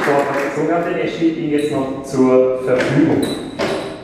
[0.49, 3.21] gezogen haben, denn er steht Ihnen jetzt noch zur Verfügung.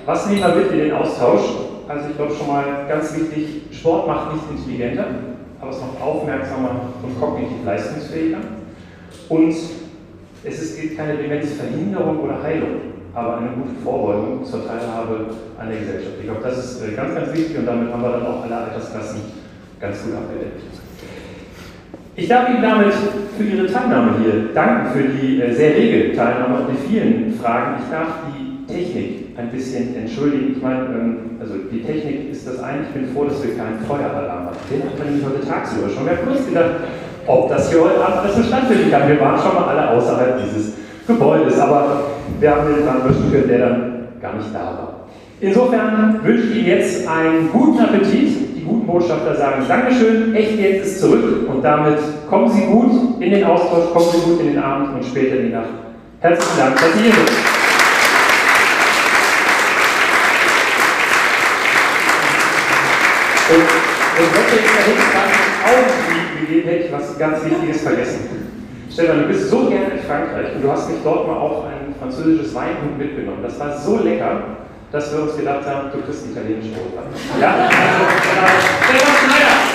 [0.05, 1.41] Was nehmen wir mit in den Austausch?
[1.88, 5.05] Also ich glaube schon mal ganz wichtig, Sport macht nicht intelligenter,
[5.59, 8.39] aber es macht aufmerksamer und kognitiv leistungsfähiger.
[9.30, 9.55] Und
[10.43, 16.15] es gilt keine Demenzverhinderung oder Heilung, aber eine gute Vorbeugung zur Teilhabe an der Gesellschaft.
[16.19, 18.57] Ich glaube, das ist äh, ganz, ganz wichtig und damit haben wir dann auch alle
[18.57, 19.21] Altersklassen
[19.79, 20.61] ganz gut abgedeckt.
[22.17, 22.93] Ich darf Ihnen damit
[23.37, 27.81] für Ihre Teilnahme hier danken, für die äh, sehr rege Teilnahme und die vielen Fragen.
[27.83, 30.55] Ich darf die Technik ein bisschen entschuldigen.
[30.57, 32.83] Ich meine, ähm, also die Technik ist das eine.
[32.83, 34.57] Ich bin froh, dass wir keinen Feueralarm haben.
[34.69, 36.09] Den hat man nämlich heute tagsüber schon.
[36.09, 36.71] Haben kurz gedacht,
[37.27, 39.07] ob das hier heute Abend alles so stattfinden kann.
[39.07, 40.73] Wir waren schon mal alle außerhalb dieses
[41.07, 45.07] Gebäudes, aber wir haben den dran löschen können, der dann gar nicht da war.
[45.41, 48.56] Insofern wünsche ich Ihnen jetzt einen guten Appetit.
[48.56, 51.99] Die guten Botschafter sagen Dankeschön, echt jetzt ist zurück und damit
[52.30, 55.47] kommen Sie gut in den Austausch, kommen Sie gut in den Abend und später in
[55.47, 55.69] die Nacht.
[56.22, 57.30] Herzlichen Dank, dass Sie hier sind.
[63.47, 64.97] Und und hätte ich dahin
[65.65, 68.44] auch gegeben, hätte ich was ganz Wichtiges vergessen.
[68.91, 71.94] Stefan, du bist so gerne in Frankreich und du hast mich dort mal auch ein
[71.99, 73.40] französisches Weingut mitgenommen.
[73.44, 74.41] Das war so lecker,
[74.91, 77.41] dass wir uns gedacht haben, du kriegst einen italienischen Rotwein.
[77.41, 77.52] Ja?
[77.53, 77.72] Also,
[78.86, 79.74] Stefan Schneider!